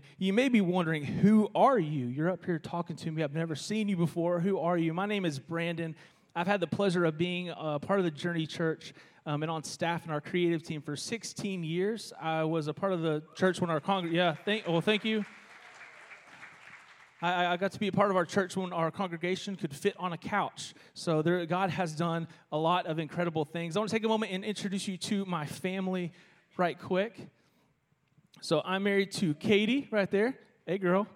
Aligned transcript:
And 0.00 0.26
you 0.26 0.32
may 0.32 0.48
be 0.48 0.60
wondering, 0.60 1.04
who 1.04 1.50
are 1.54 1.78
you? 1.78 2.06
You're 2.06 2.30
up 2.30 2.44
here 2.44 2.58
talking 2.58 2.96
to 2.96 3.10
me. 3.10 3.22
I've 3.22 3.34
never 3.34 3.54
seen 3.54 3.88
you 3.88 3.96
before. 3.96 4.40
Who 4.40 4.58
are 4.58 4.78
you? 4.78 4.94
My 4.94 5.06
name 5.06 5.24
is 5.24 5.38
Brandon. 5.38 5.94
I've 6.34 6.46
had 6.46 6.60
the 6.60 6.66
pleasure 6.66 7.04
of 7.04 7.18
being 7.18 7.50
a 7.50 7.78
part 7.78 7.98
of 7.98 8.04
the 8.04 8.10
Journey 8.10 8.46
Church 8.46 8.94
um, 9.26 9.42
and 9.42 9.50
on 9.50 9.62
staff 9.62 10.06
in 10.06 10.10
our 10.10 10.20
creative 10.20 10.62
team 10.62 10.80
for 10.80 10.96
16 10.96 11.64
years. 11.64 12.12
I 12.20 12.44
was 12.44 12.68
a 12.68 12.72
part 12.72 12.92
of 12.92 13.02
the 13.02 13.22
church 13.34 13.60
when 13.60 13.68
our 13.68 13.80
congregation, 13.80 14.16
yeah, 14.16 14.34
thank, 14.44 14.66
well, 14.66 14.80
thank 14.80 15.04
you. 15.04 15.24
I, 17.20 17.46
I, 17.46 17.56
got 17.58 17.72
to 17.72 17.78
be 17.78 17.88
a 17.88 17.92
part 17.92 18.10
of 18.10 18.16
our 18.16 18.24
church 18.24 18.56
when 18.56 18.72
our 18.72 18.90
congregation 18.90 19.56
could 19.56 19.74
fit 19.74 19.94
on 19.98 20.14
a 20.14 20.18
couch. 20.18 20.72
So 20.94 21.20
there, 21.20 21.44
God 21.44 21.68
has 21.68 21.92
done 21.92 22.26
a 22.50 22.56
lot 22.56 22.86
of 22.86 22.98
incredible 22.98 23.44
things. 23.44 23.76
I 23.76 23.80
want 23.80 23.90
to 23.90 23.96
take 23.96 24.04
a 24.04 24.08
moment 24.08 24.32
and 24.32 24.44
introduce 24.44 24.88
you 24.88 24.96
to 24.96 25.26
my 25.26 25.44
family 25.44 26.12
right 26.56 26.80
quick. 26.80 27.28
So 28.42 28.62
I'm 28.64 28.84
married 28.84 29.12
to 29.12 29.34
Katie 29.34 29.86
right 29.90 30.10
there. 30.10 30.34
Hey, 30.66 30.78
girl. 30.78 31.06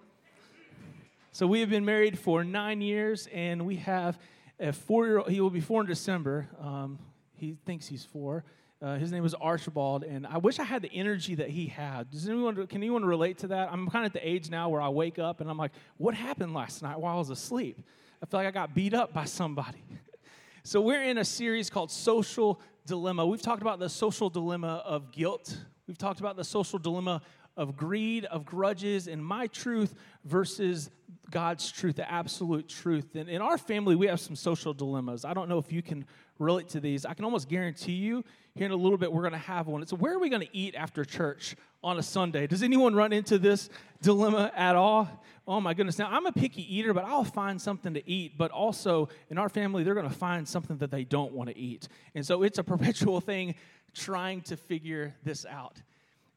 So 1.31 1.47
we 1.47 1.59
have 1.61 1.71
been 1.71 1.83
married 1.83 2.19
for 2.19 2.43
nine 2.43 2.81
years, 2.81 3.27
and 3.33 3.65
we 3.65 3.77
have 3.77 4.19
a 4.59 4.71
four-year-old. 4.71 5.31
He 5.31 5.41
will 5.41 5.49
be 5.49 5.59
four 5.59 5.81
in 5.81 5.87
December. 5.87 6.47
Um, 6.61 6.99
he 7.33 7.57
thinks 7.65 7.87
he's 7.87 8.05
four. 8.05 8.43
Uh, 8.79 8.97
his 8.97 9.11
name 9.11 9.25
is 9.25 9.33
Archibald, 9.33 10.03
and 10.03 10.27
I 10.27 10.37
wish 10.37 10.59
I 10.59 10.65
had 10.65 10.83
the 10.83 10.91
energy 10.93 11.33
that 11.33 11.49
he 11.49 11.65
had. 11.65 12.11
Does 12.11 12.29
anyone 12.29 12.67
can 12.67 12.83
anyone 12.83 13.03
relate 13.03 13.39
to 13.39 13.47
that? 13.47 13.71
I'm 13.71 13.89
kind 13.89 14.05
of 14.05 14.09
at 14.15 14.21
the 14.21 14.27
age 14.27 14.51
now 14.51 14.69
where 14.69 14.81
I 14.81 14.89
wake 14.89 15.17
up 15.17 15.41
and 15.41 15.49
I'm 15.49 15.57
like, 15.57 15.71
what 15.97 16.13
happened 16.13 16.53
last 16.53 16.83
night 16.83 16.99
while 16.99 17.15
I 17.15 17.17
was 17.17 17.31
asleep? 17.31 17.81
I 18.21 18.27
feel 18.27 18.39
like 18.39 18.47
I 18.47 18.51
got 18.51 18.75
beat 18.75 18.93
up 18.93 19.13
by 19.13 19.25
somebody. 19.25 19.83
so 20.63 20.79
we're 20.79 21.01
in 21.01 21.17
a 21.17 21.25
series 21.25 21.71
called 21.71 21.89
Social 21.89 22.61
Dilemma. 22.85 23.25
We've 23.25 23.41
talked 23.41 23.63
about 23.63 23.79
the 23.79 23.89
social 23.89 24.29
dilemma 24.29 24.83
of 24.85 25.11
guilt. 25.11 25.57
We've 25.87 25.97
talked 25.97 26.19
about 26.19 26.35
the 26.35 26.43
social 26.43 26.79
dilemma 26.79 27.21
of 27.57 27.77
greed, 27.77 28.25
of 28.25 28.45
grudges, 28.45 29.07
and 29.07 29.23
my 29.23 29.47
truth 29.47 29.93
versus 30.23 30.89
God's 31.31 31.71
truth, 31.71 31.95
the 31.95 32.11
absolute 32.11 32.67
truth. 32.67 33.15
And 33.15 33.29
in 33.29 33.41
our 33.41 33.57
family, 33.57 33.95
we 33.95 34.07
have 34.07 34.19
some 34.19 34.35
social 34.35 34.73
dilemmas. 34.73 35.25
I 35.25 35.33
don't 35.33 35.47
know 35.47 35.57
if 35.57 35.71
you 35.71 35.81
can 35.81 36.05
relate 36.39 36.69
to 36.69 36.79
these. 36.79 37.05
I 37.05 37.13
can 37.13 37.23
almost 37.23 37.47
guarantee 37.47 37.93
you 37.93 38.23
here 38.55 38.65
in 38.65 38.71
a 38.71 38.75
little 38.75 38.97
bit 38.97 39.11
we're 39.11 39.21
going 39.21 39.33
to 39.33 39.37
have 39.37 39.67
one. 39.67 39.81
It's 39.81 39.91
where 39.91 40.13
are 40.13 40.19
we 40.19 40.29
going 40.29 40.41
to 40.41 40.57
eat 40.57 40.75
after 40.75 41.03
church 41.03 41.57
on 41.83 41.99
a 41.99 42.03
Sunday? 42.03 42.47
Does 42.47 42.63
anyone 42.63 42.95
run 42.95 43.11
into 43.11 43.37
this 43.37 43.69
dilemma 44.01 44.49
at 44.55 44.77
all? 44.77 45.09
Oh 45.45 45.59
my 45.59 45.73
goodness. 45.73 45.99
Now, 45.99 46.07
I'm 46.09 46.25
a 46.25 46.31
picky 46.31 46.63
eater, 46.73 46.93
but 46.93 47.03
I'll 47.03 47.25
find 47.25 47.61
something 47.61 47.93
to 47.95 48.09
eat. 48.09 48.37
But 48.37 48.51
also, 48.51 49.09
in 49.29 49.37
our 49.37 49.49
family, 49.49 49.83
they're 49.83 49.93
going 49.93 50.07
to 50.07 50.15
find 50.15 50.47
something 50.47 50.77
that 50.77 50.89
they 50.89 51.03
don't 51.03 51.33
want 51.33 51.49
to 51.49 51.57
eat. 51.57 51.89
And 52.15 52.25
so 52.25 52.43
it's 52.43 52.57
a 52.57 52.63
perpetual 52.63 53.19
thing 53.19 53.55
trying 53.93 54.41
to 54.43 54.55
figure 54.55 55.13
this 55.25 55.45
out. 55.45 55.81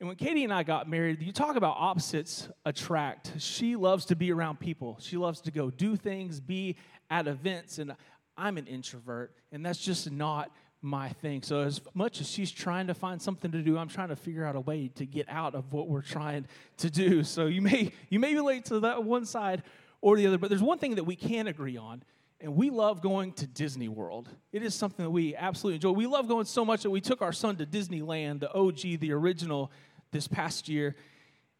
And 0.00 0.08
when 0.08 0.16
Katie 0.16 0.42
and 0.42 0.52
I 0.52 0.64
got 0.64 0.88
married, 0.88 1.22
you 1.22 1.32
talk 1.32 1.54
about 1.54 1.76
opposites 1.78 2.48
attract. 2.64 3.32
She 3.38 3.76
loves 3.76 4.06
to 4.06 4.16
be 4.16 4.32
around 4.32 4.58
people. 4.58 4.96
She 5.00 5.16
loves 5.16 5.40
to 5.42 5.52
go 5.52 5.70
do 5.70 5.94
things, 5.96 6.40
be 6.40 6.76
at 7.10 7.28
events, 7.28 7.78
and 7.78 7.94
I'm 8.36 8.58
an 8.58 8.66
introvert, 8.66 9.32
and 9.50 9.66
that's 9.66 9.80
just 9.80 10.10
not 10.10 10.52
my 10.80 11.08
thing. 11.08 11.42
So 11.42 11.60
as 11.60 11.80
much 11.94 12.20
as 12.20 12.30
she's 12.30 12.50
trying 12.50 12.86
to 12.86 12.94
find 12.94 13.20
something 13.20 13.50
to 13.50 13.62
do, 13.62 13.78
I'm 13.78 13.88
trying 13.88 14.08
to 14.08 14.16
figure 14.16 14.44
out 14.44 14.56
a 14.56 14.60
way 14.60 14.88
to 14.94 15.06
get 15.06 15.28
out 15.28 15.54
of 15.54 15.72
what 15.72 15.88
we're 15.88 16.02
trying 16.02 16.46
to 16.78 16.90
do. 16.90 17.22
So 17.28 17.46
you 17.46 17.62
may 17.62 17.92
you 18.08 18.18
may 18.18 18.34
relate 18.34 18.66
to 18.66 18.80
that 18.80 19.04
one 19.04 19.24
side 19.24 19.62
or 20.00 20.16
the 20.16 20.26
other, 20.26 20.38
but 20.38 20.48
there's 20.48 20.62
one 20.62 20.78
thing 20.78 20.94
that 20.94 21.04
we 21.04 21.16
can 21.16 21.46
agree 21.46 21.76
on, 21.76 22.02
and 22.40 22.56
we 22.56 22.70
love 22.70 23.02
going 23.02 23.32
to 23.34 23.46
Disney 23.46 23.88
World. 23.88 24.28
It 24.52 24.62
is 24.62 24.74
something 24.74 25.04
that 25.04 25.10
we 25.10 25.34
absolutely 25.36 25.76
enjoy. 25.76 25.90
We 25.90 26.06
love 26.06 26.28
going 26.28 26.46
so 26.46 26.64
much 26.64 26.82
that 26.82 26.90
we 26.90 27.00
took 27.00 27.22
our 27.22 27.32
son 27.32 27.56
to 27.56 27.66
Disneyland, 27.66 28.40
the 28.40 28.52
OG, 28.52 29.00
the 29.00 29.12
original, 29.12 29.70
this 30.10 30.28
past 30.28 30.68
year. 30.68 30.96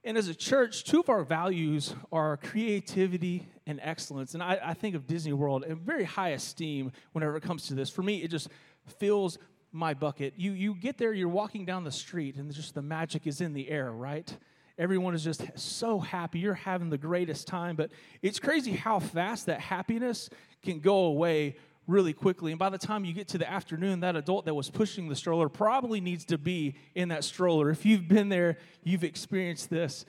And 0.04 0.16
as 0.16 0.28
a 0.28 0.34
church, 0.34 0.84
two 0.84 1.00
of 1.00 1.08
our 1.08 1.24
values 1.24 1.94
are 2.12 2.36
creativity 2.36 3.46
and 3.66 3.80
excellence. 3.82 4.34
And 4.34 4.42
I, 4.42 4.58
I 4.62 4.74
think 4.74 4.94
of 4.94 5.06
Disney 5.06 5.32
World 5.32 5.64
in 5.64 5.76
very 5.76 6.04
high 6.04 6.30
esteem 6.30 6.92
whenever 7.12 7.36
it 7.36 7.42
comes 7.42 7.66
to 7.66 7.74
this. 7.74 7.90
For 7.90 8.02
me, 8.02 8.22
it 8.22 8.28
just 8.28 8.48
fills 8.92 9.38
my 9.72 9.94
bucket. 9.94 10.34
You, 10.36 10.52
you 10.52 10.74
get 10.74 10.98
there, 10.98 11.12
you're 11.12 11.28
walking 11.28 11.64
down 11.64 11.84
the 11.84 11.92
street, 11.92 12.36
and 12.36 12.52
just 12.52 12.74
the 12.74 12.82
magic 12.82 13.26
is 13.26 13.40
in 13.40 13.52
the 13.52 13.68
air, 13.68 13.92
right? 13.92 14.34
Everyone 14.78 15.14
is 15.14 15.24
just 15.24 15.42
so 15.56 15.98
happy. 15.98 16.38
You're 16.38 16.54
having 16.54 16.88
the 16.88 16.98
greatest 16.98 17.46
time, 17.46 17.74
but 17.74 17.90
it's 18.22 18.38
crazy 18.38 18.72
how 18.72 19.00
fast 19.00 19.46
that 19.46 19.60
happiness 19.60 20.30
can 20.62 20.78
go 20.78 21.06
away 21.06 21.56
really 21.88 22.12
quickly. 22.12 22.52
And 22.52 22.58
by 22.58 22.68
the 22.68 22.78
time 22.78 23.04
you 23.04 23.12
get 23.12 23.28
to 23.28 23.38
the 23.38 23.50
afternoon, 23.50 24.00
that 24.00 24.14
adult 24.14 24.44
that 24.44 24.54
was 24.54 24.70
pushing 24.70 25.08
the 25.08 25.16
stroller 25.16 25.48
probably 25.48 26.00
needs 26.00 26.24
to 26.26 26.38
be 26.38 26.76
in 26.94 27.08
that 27.08 27.24
stroller. 27.24 27.70
If 27.70 27.84
you've 27.84 28.06
been 28.06 28.28
there, 28.28 28.58
you've 28.84 29.04
experienced 29.04 29.70
this. 29.70 30.04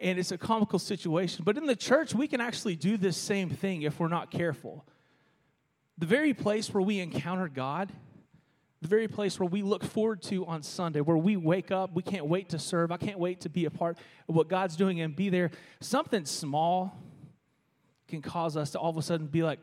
And 0.00 0.18
it's 0.18 0.32
a 0.32 0.38
comical 0.38 0.78
situation. 0.78 1.44
But 1.44 1.56
in 1.56 1.66
the 1.66 1.76
church, 1.76 2.14
we 2.14 2.28
can 2.28 2.40
actually 2.40 2.76
do 2.76 2.96
this 2.96 3.16
same 3.16 3.50
thing 3.50 3.82
if 3.82 4.00
we're 4.00 4.08
not 4.08 4.30
careful. 4.30 4.84
The 5.98 6.06
very 6.06 6.32
place 6.32 6.72
where 6.72 6.82
we 6.82 7.00
encounter 7.00 7.48
God, 7.48 7.92
the 8.80 8.88
very 8.88 9.08
place 9.08 9.40
where 9.40 9.48
we 9.48 9.62
look 9.62 9.82
forward 9.82 10.22
to 10.22 10.46
on 10.46 10.62
Sunday, 10.62 11.00
where 11.00 11.16
we 11.16 11.36
wake 11.36 11.70
up, 11.70 11.94
we 11.94 12.02
can't 12.02 12.26
wait 12.26 12.50
to 12.50 12.58
serve, 12.58 12.92
I 12.92 12.96
can't 12.96 13.18
wait 13.18 13.40
to 13.40 13.48
be 13.48 13.64
a 13.64 13.70
part 13.70 13.98
of 14.28 14.36
what 14.36 14.48
God's 14.48 14.76
doing 14.76 15.00
and 15.00 15.16
be 15.16 15.30
there. 15.30 15.50
Something 15.80 16.24
small 16.24 16.96
can 18.06 18.22
cause 18.22 18.56
us 18.56 18.70
to 18.70 18.78
all 18.78 18.90
of 18.90 18.96
a 18.96 19.02
sudden 19.02 19.26
be 19.26 19.42
like, 19.42 19.58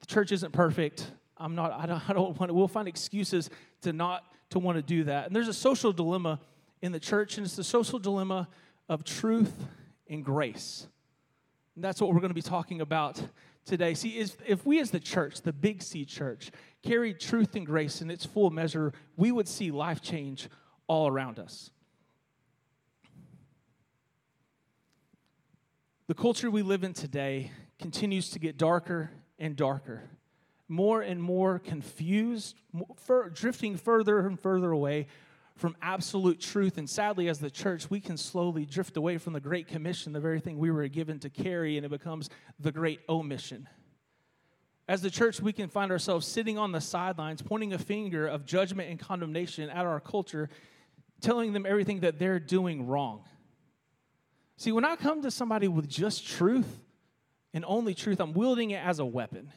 the 0.00 0.06
church 0.06 0.32
isn't 0.32 0.52
perfect. 0.52 1.10
I'm 1.36 1.54
not, 1.54 1.72
I 1.72 1.86
don't, 1.86 2.10
I 2.10 2.12
don't 2.12 2.38
want 2.38 2.50
to, 2.50 2.54
we'll 2.54 2.68
find 2.68 2.88
excuses 2.88 3.48
to 3.82 3.92
not 3.92 4.24
to 4.50 4.58
want 4.58 4.76
to 4.76 4.82
do 4.82 5.04
that. 5.04 5.26
And 5.26 5.36
there's 5.36 5.48
a 5.48 5.54
social 5.54 5.92
dilemma 5.92 6.40
in 6.82 6.92
the 6.92 7.00
church, 7.00 7.36
and 7.36 7.46
it's 7.46 7.56
the 7.56 7.64
social 7.64 7.98
dilemma 7.98 8.48
of 8.88 9.04
truth 9.04 9.52
and 10.08 10.24
grace. 10.24 10.86
And 11.74 11.84
that's 11.84 12.00
what 12.00 12.12
we're 12.12 12.20
going 12.20 12.30
to 12.30 12.34
be 12.34 12.42
talking 12.42 12.80
about 12.80 13.20
today. 13.68 13.94
See, 13.94 14.18
if, 14.18 14.36
if 14.44 14.66
we 14.66 14.80
as 14.80 14.90
the 14.90 14.98
church, 14.98 15.42
the 15.42 15.52
Big 15.52 15.82
C 15.82 16.04
church, 16.04 16.50
carried 16.82 17.20
truth 17.20 17.54
and 17.54 17.64
grace 17.64 18.02
in 18.02 18.10
its 18.10 18.24
full 18.24 18.50
measure, 18.50 18.92
we 19.16 19.30
would 19.30 19.46
see 19.46 19.70
life 19.70 20.00
change 20.00 20.48
all 20.86 21.06
around 21.06 21.38
us. 21.38 21.70
The 26.08 26.14
culture 26.14 26.50
we 26.50 26.62
live 26.62 26.84
in 26.84 26.94
today 26.94 27.52
continues 27.78 28.30
to 28.30 28.38
get 28.38 28.56
darker 28.56 29.10
and 29.38 29.54
darker, 29.54 30.08
more 30.66 31.02
and 31.02 31.22
more 31.22 31.58
confused, 31.58 32.56
more, 32.72 33.28
drifting 33.28 33.76
further 33.76 34.26
and 34.26 34.40
further 34.40 34.70
away 34.70 35.06
from 35.58 35.76
absolute 35.82 36.40
truth. 36.40 36.78
And 36.78 36.88
sadly, 36.88 37.28
as 37.28 37.40
the 37.40 37.50
church, 37.50 37.90
we 37.90 38.00
can 38.00 38.16
slowly 38.16 38.64
drift 38.64 38.96
away 38.96 39.18
from 39.18 39.32
the 39.32 39.40
Great 39.40 39.66
Commission, 39.66 40.12
the 40.12 40.20
very 40.20 40.40
thing 40.40 40.58
we 40.58 40.70
were 40.70 40.88
given 40.88 41.18
to 41.20 41.28
carry, 41.28 41.76
and 41.76 41.84
it 41.84 41.90
becomes 41.90 42.30
the 42.58 42.72
Great 42.72 43.00
Omission. 43.08 43.68
As 44.86 45.02
the 45.02 45.10
church, 45.10 45.40
we 45.40 45.52
can 45.52 45.68
find 45.68 45.92
ourselves 45.92 46.26
sitting 46.26 46.56
on 46.56 46.72
the 46.72 46.80
sidelines, 46.80 47.42
pointing 47.42 47.74
a 47.74 47.78
finger 47.78 48.26
of 48.26 48.46
judgment 48.46 48.88
and 48.88 48.98
condemnation 48.98 49.68
at 49.68 49.84
our 49.84 50.00
culture, 50.00 50.48
telling 51.20 51.52
them 51.52 51.66
everything 51.66 52.00
that 52.00 52.18
they're 52.18 52.40
doing 52.40 52.86
wrong. 52.86 53.24
See, 54.56 54.72
when 54.72 54.84
I 54.84 54.96
come 54.96 55.22
to 55.22 55.30
somebody 55.30 55.68
with 55.68 55.88
just 55.88 56.26
truth, 56.26 56.84
and 57.52 57.64
only 57.66 57.94
truth, 57.94 58.20
I'm 58.20 58.32
wielding 58.32 58.70
it 58.70 58.84
as 58.84 58.98
a 58.98 59.04
weapon. 59.04 59.50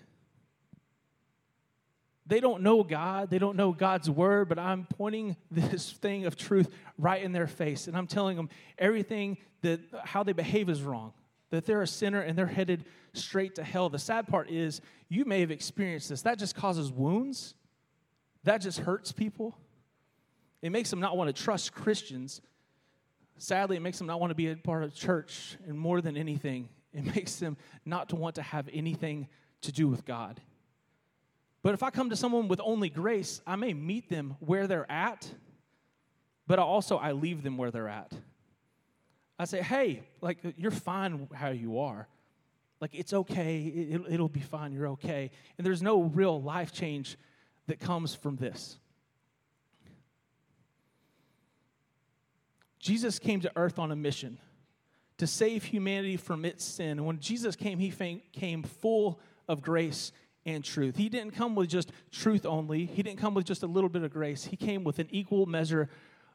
They 2.27 2.39
don't 2.39 2.61
know 2.61 2.83
God, 2.83 3.29
they 3.29 3.39
don't 3.39 3.55
know 3.55 3.71
God's 3.71 4.09
word, 4.09 4.47
but 4.47 4.59
I'm 4.59 4.85
pointing 4.85 5.35
this 5.51 5.91
thing 5.91 6.25
of 6.25 6.35
truth 6.35 6.69
right 6.97 7.21
in 7.21 7.31
their 7.31 7.47
face. 7.47 7.87
And 7.87 7.97
I'm 7.97 8.07
telling 8.07 8.37
them 8.37 8.49
everything 8.77 9.37
that 9.61 9.79
how 10.03 10.23
they 10.23 10.33
behave 10.33 10.69
is 10.69 10.81
wrong, 10.81 11.13
that 11.49 11.65
they're 11.65 11.81
a 11.81 11.87
sinner 11.87 12.21
and 12.21 12.37
they're 12.37 12.45
headed 12.45 12.85
straight 13.13 13.55
to 13.55 13.63
hell. 13.63 13.89
The 13.89 13.99
sad 13.99 14.27
part 14.27 14.49
is 14.49 14.81
you 15.09 15.25
may 15.25 15.41
have 15.41 15.51
experienced 15.51 16.09
this. 16.09 16.21
That 16.21 16.39
just 16.39 16.55
causes 16.55 16.91
wounds, 16.91 17.55
that 18.43 18.59
just 18.59 18.79
hurts 18.79 19.11
people. 19.11 19.57
It 20.61 20.71
makes 20.71 20.89
them 20.89 20.99
not 20.99 21.17
want 21.17 21.35
to 21.35 21.43
trust 21.43 21.73
Christians. 21.73 22.41
Sadly, 23.37 23.75
it 23.75 23.79
makes 23.79 23.97
them 23.97 24.05
not 24.05 24.19
want 24.19 24.29
to 24.29 24.35
be 24.35 24.47
a 24.47 24.55
part 24.55 24.83
of 24.83 24.93
church. 24.93 25.57
And 25.67 25.77
more 25.77 26.01
than 26.01 26.15
anything, 26.15 26.69
it 26.93 27.03
makes 27.15 27.37
them 27.37 27.57
not 27.85 28.09
to 28.09 28.15
want 28.15 28.35
to 28.35 28.41
have 28.41 28.69
anything 28.71 29.27
to 29.61 29.71
do 29.71 29.87
with 29.87 30.05
God. 30.05 30.39
But 31.63 31.73
if 31.73 31.83
I 31.83 31.89
come 31.91 32.09
to 32.09 32.15
someone 32.15 32.47
with 32.47 32.59
only 32.63 32.89
grace, 32.89 33.41
I 33.45 33.55
may 33.55 33.73
meet 33.73 34.09
them 34.09 34.35
where 34.39 34.67
they're 34.67 34.89
at, 34.91 35.29
but 36.47 36.59
also 36.59 36.97
I 36.97 37.11
leave 37.11 37.43
them 37.43 37.57
where 37.57 37.69
they're 37.69 37.89
at. 37.89 38.11
I 39.37 39.45
say, 39.45 39.61
hey, 39.61 40.03
like, 40.21 40.39
you're 40.57 40.71
fine 40.71 41.27
how 41.33 41.49
you 41.49 41.79
are. 41.79 42.07
Like, 42.79 42.95
it's 42.95 43.13
okay. 43.13 43.59
It, 43.59 44.01
it'll 44.09 44.29
be 44.29 44.39
fine. 44.39 44.73
You're 44.73 44.89
okay. 44.89 45.31
And 45.57 45.65
there's 45.65 45.83
no 45.83 46.03
real 46.03 46.41
life 46.41 46.73
change 46.73 47.17
that 47.67 47.79
comes 47.79 48.15
from 48.15 48.37
this. 48.37 48.77
Jesus 52.79 53.19
came 53.19 53.39
to 53.41 53.51
earth 53.55 53.77
on 53.77 53.91
a 53.91 53.95
mission 53.95 54.39
to 55.19 55.27
save 55.27 55.63
humanity 55.63 56.17
from 56.17 56.43
its 56.43 56.65
sin. 56.65 56.97
And 56.97 57.05
when 57.05 57.19
Jesus 57.19 57.55
came, 57.55 57.77
he 57.77 57.91
came 58.33 58.63
full 58.63 59.19
of 59.47 59.61
grace 59.61 60.11
and 60.45 60.63
truth. 60.63 60.95
He 60.95 61.09
didn't 61.09 61.31
come 61.31 61.55
with 61.55 61.69
just 61.69 61.91
truth 62.11 62.45
only, 62.45 62.85
he 62.85 63.03
didn't 63.03 63.19
come 63.19 63.33
with 63.33 63.45
just 63.45 63.63
a 63.63 63.67
little 63.67 63.89
bit 63.89 64.03
of 64.03 64.11
grace. 64.11 64.45
He 64.45 64.55
came 64.55 64.83
with 64.83 64.99
an 64.99 65.07
equal 65.11 65.45
measure 65.45 65.89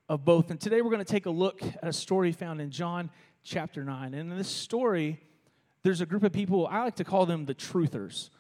of 0.09 0.25
both. 0.25 0.51
And 0.51 0.61
today 0.61 0.83
we're 0.83 0.91
going 0.91 1.05
to 1.05 1.13
take 1.13 1.27
a 1.27 1.31
look 1.31 1.61
at 1.63 1.89
a 1.89 1.93
story 1.93 2.33
found 2.33 2.61
in 2.61 2.71
John 2.71 3.11
chapter 3.43 3.85
9. 3.85 4.15
And 4.15 4.31
in 4.31 4.39
this 4.39 4.49
story, 4.49 5.21
there's 5.83 6.01
a 6.01 6.07
group 6.07 6.23
of 6.23 6.33
people, 6.33 6.67
I 6.67 6.83
like 6.85 6.97
to 6.97 7.05
call 7.05 7.27
them 7.27 7.45
the 7.45 7.55
truthers. 7.55 8.31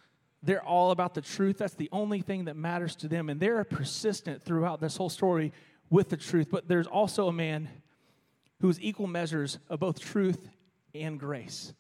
They're 0.42 0.64
all 0.64 0.90
about 0.92 1.14
the 1.14 1.20
truth. 1.20 1.58
That's 1.58 1.74
the 1.74 1.88
only 1.90 2.20
thing 2.20 2.44
that 2.44 2.56
matters 2.56 2.94
to 2.96 3.08
them. 3.08 3.28
And 3.28 3.40
they're 3.40 3.62
persistent 3.64 4.42
throughout 4.42 4.80
this 4.80 4.96
whole 4.96 5.08
story 5.08 5.52
with 5.90 6.08
the 6.08 6.16
truth. 6.16 6.48
But 6.50 6.68
there's 6.68 6.86
also 6.86 7.28
a 7.28 7.32
man 7.32 7.68
who 8.60 8.68
is 8.68 8.80
equal 8.80 9.06
measures 9.06 9.58
of 9.68 9.80
both 9.80 9.98
truth 9.98 10.48
and 10.94 11.18
grace. 11.18 11.72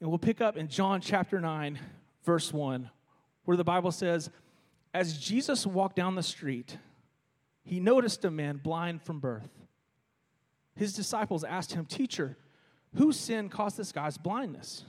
And 0.00 0.08
we'll 0.08 0.18
pick 0.18 0.40
up 0.40 0.56
in 0.56 0.68
John 0.68 1.00
chapter 1.00 1.40
9, 1.40 1.78
verse 2.24 2.52
1, 2.52 2.90
where 3.44 3.56
the 3.56 3.64
Bible 3.64 3.92
says, 3.92 4.30
As 4.92 5.18
Jesus 5.18 5.66
walked 5.66 5.96
down 5.96 6.14
the 6.14 6.22
street, 6.22 6.78
he 7.62 7.80
noticed 7.80 8.24
a 8.24 8.30
man 8.30 8.60
blind 8.62 9.02
from 9.02 9.20
birth. 9.20 9.48
His 10.76 10.92
disciples 10.92 11.44
asked 11.44 11.72
him, 11.72 11.86
Teacher, 11.86 12.36
whose 12.96 13.18
sin 13.18 13.48
caused 13.48 13.76
this 13.76 13.92
guy's 13.92 14.18
blindness? 14.18 14.84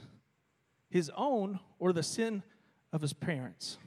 His 0.90 1.10
own 1.16 1.60
or 1.78 1.92
the 1.92 2.02
sin 2.02 2.42
of 2.92 3.00
his 3.00 3.12
parents? 3.12 3.78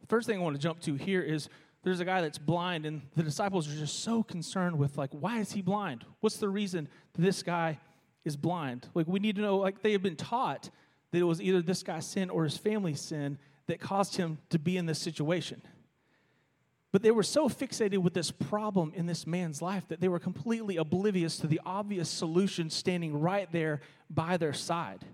The 0.00 0.06
first 0.06 0.26
thing 0.26 0.38
I 0.38 0.42
want 0.42 0.56
to 0.56 0.62
jump 0.62 0.80
to 0.80 0.94
here 0.94 1.22
is 1.22 1.48
there's 1.82 2.00
a 2.00 2.04
guy 2.04 2.20
that's 2.20 2.38
blind, 2.38 2.84
and 2.84 3.02
the 3.16 3.22
disciples 3.22 3.68
are 3.68 3.76
just 3.76 4.00
so 4.00 4.22
concerned 4.22 4.78
with, 4.78 4.98
like, 4.98 5.10
why 5.12 5.38
is 5.38 5.52
he 5.52 5.62
blind? 5.62 6.04
What's 6.20 6.36
the 6.36 6.48
reason 6.48 6.88
this 7.18 7.42
guy 7.42 7.78
is 8.24 8.36
blind? 8.36 8.88
Like, 8.94 9.06
we 9.06 9.18
need 9.18 9.36
to 9.36 9.42
know, 9.42 9.56
like, 9.56 9.82
they 9.82 9.92
have 9.92 10.02
been 10.02 10.16
taught 10.16 10.68
that 11.10 11.18
it 11.18 11.24
was 11.24 11.40
either 11.40 11.62
this 11.62 11.82
guy's 11.82 12.06
sin 12.06 12.30
or 12.30 12.44
his 12.44 12.56
family's 12.56 13.00
sin 13.00 13.38
that 13.66 13.80
caused 13.80 14.16
him 14.16 14.38
to 14.50 14.58
be 14.58 14.76
in 14.76 14.86
this 14.86 14.98
situation. 14.98 15.62
But 16.92 17.02
they 17.02 17.12
were 17.12 17.22
so 17.22 17.48
fixated 17.48 17.98
with 17.98 18.14
this 18.14 18.30
problem 18.30 18.92
in 18.96 19.06
this 19.06 19.26
man's 19.26 19.62
life 19.62 19.86
that 19.88 20.00
they 20.00 20.08
were 20.08 20.18
completely 20.18 20.76
oblivious 20.76 21.36
to 21.38 21.46
the 21.46 21.60
obvious 21.64 22.08
solution 22.08 22.68
standing 22.68 23.20
right 23.20 23.50
there 23.52 23.80
by 24.08 24.36
their 24.36 24.52
side. 24.52 25.04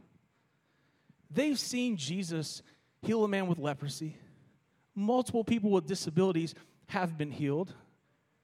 They've 1.30 1.58
seen 1.58 1.96
Jesus 1.96 2.62
heal 3.02 3.24
a 3.24 3.28
man 3.28 3.46
with 3.46 3.58
leprosy. 3.58 4.16
Multiple 4.94 5.44
people 5.44 5.70
with 5.70 5.86
disabilities 5.86 6.54
have 6.86 7.18
been 7.18 7.30
healed. 7.30 7.74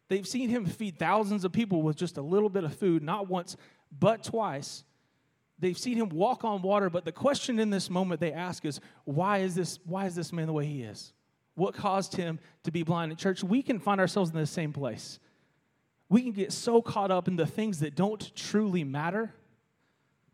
They've 0.08 0.26
seen 0.26 0.50
him 0.50 0.66
feed 0.66 0.98
thousands 0.98 1.46
of 1.46 1.52
people 1.52 1.80
with 1.80 1.96
just 1.96 2.18
a 2.18 2.22
little 2.22 2.50
bit 2.50 2.64
of 2.64 2.74
food, 2.74 3.02
not 3.02 3.28
once, 3.28 3.56
but 3.98 4.22
twice. 4.22 4.84
They've 5.62 5.78
seen 5.78 5.96
him 5.96 6.08
walk 6.08 6.42
on 6.42 6.60
water, 6.60 6.90
but 6.90 7.04
the 7.04 7.12
question 7.12 7.60
in 7.60 7.70
this 7.70 7.88
moment 7.88 8.20
they 8.20 8.32
ask 8.32 8.64
is, 8.64 8.80
why 9.04 9.38
is 9.38 9.54
this, 9.54 9.78
why 9.86 10.06
is 10.06 10.16
this 10.16 10.32
man 10.32 10.48
the 10.48 10.52
way 10.52 10.66
he 10.66 10.82
is? 10.82 11.12
What 11.54 11.72
caused 11.72 12.16
him 12.16 12.40
to 12.64 12.72
be 12.72 12.82
blind? 12.82 13.12
In 13.12 13.16
church, 13.16 13.44
we 13.44 13.62
can 13.62 13.78
find 13.78 14.00
ourselves 14.00 14.30
in 14.30 14.36
the 14.36 14.44
same 14.44 14.72
place. 14.72 15.20
We 16.08 16.22
can 16.22 16.32
get 16.32 16.50
so 16.50 16.82
caught 16.82 17.12
up 17.12 17.28
in 17.28 17.36
the 17.36 17.46
things 17.46 17.78
that 17.78 17.94
don't 17.94 18.34
truly 18.34 18.82
matter 18.82 19.32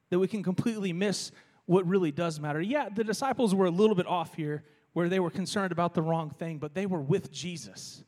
that 0.09 0.19
we 0.19 0.29
can 0.29 0.43
completely 0.43 0.95
miss 0.95 1.31
what 1.67 1.87
really 1.87 2.11
does 2.11 2.41
matter. 2.41 2.63
Yeah, 2.63 2.89
the 2.89 3.05
disciples 3.05 3.55
were 3.55 3.67
a 3.67 3.71
little 3.71 3.95
bit 3.95 4.07
off 4.07 4.35
here 4.35 4.65
where 4.95 5.11
they 5.11 5.21
were 5.21 5.31
concerned 5.31 5.73
about 5.73 5.93
the 5.93 6.01
wrong 6.01 6.31
thing, 6.31 6.57
but 6.57 6.73
they 6.73 6.87
were 6.87 7.03
with 7.03 7.31
Jesus. 7.31 8.03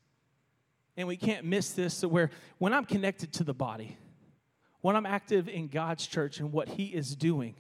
And 0.97 1.07
we 1.07 1.19
can't 1.19 1.45
miss 1.45 1.73
this 1.73 1.93
So 1.93 2.09
where 2.09 2.31
when 2.57 2.73
I'm 2.73 2.87
connected 2.87 3.35
to 3.35 3.45
the 3.45 3.53
body, 3.53 3.99
when 4.81 4.97
I'm 4.97 5.07
active 5.07 5.49
in 5.49 5.69
God's 5.69 6.07
church 6.07 6.41
and 6.41 6.53
what 6.53 6.69
He 6.69 6.87
is 6.87 7.15
doing, 7.15 7.55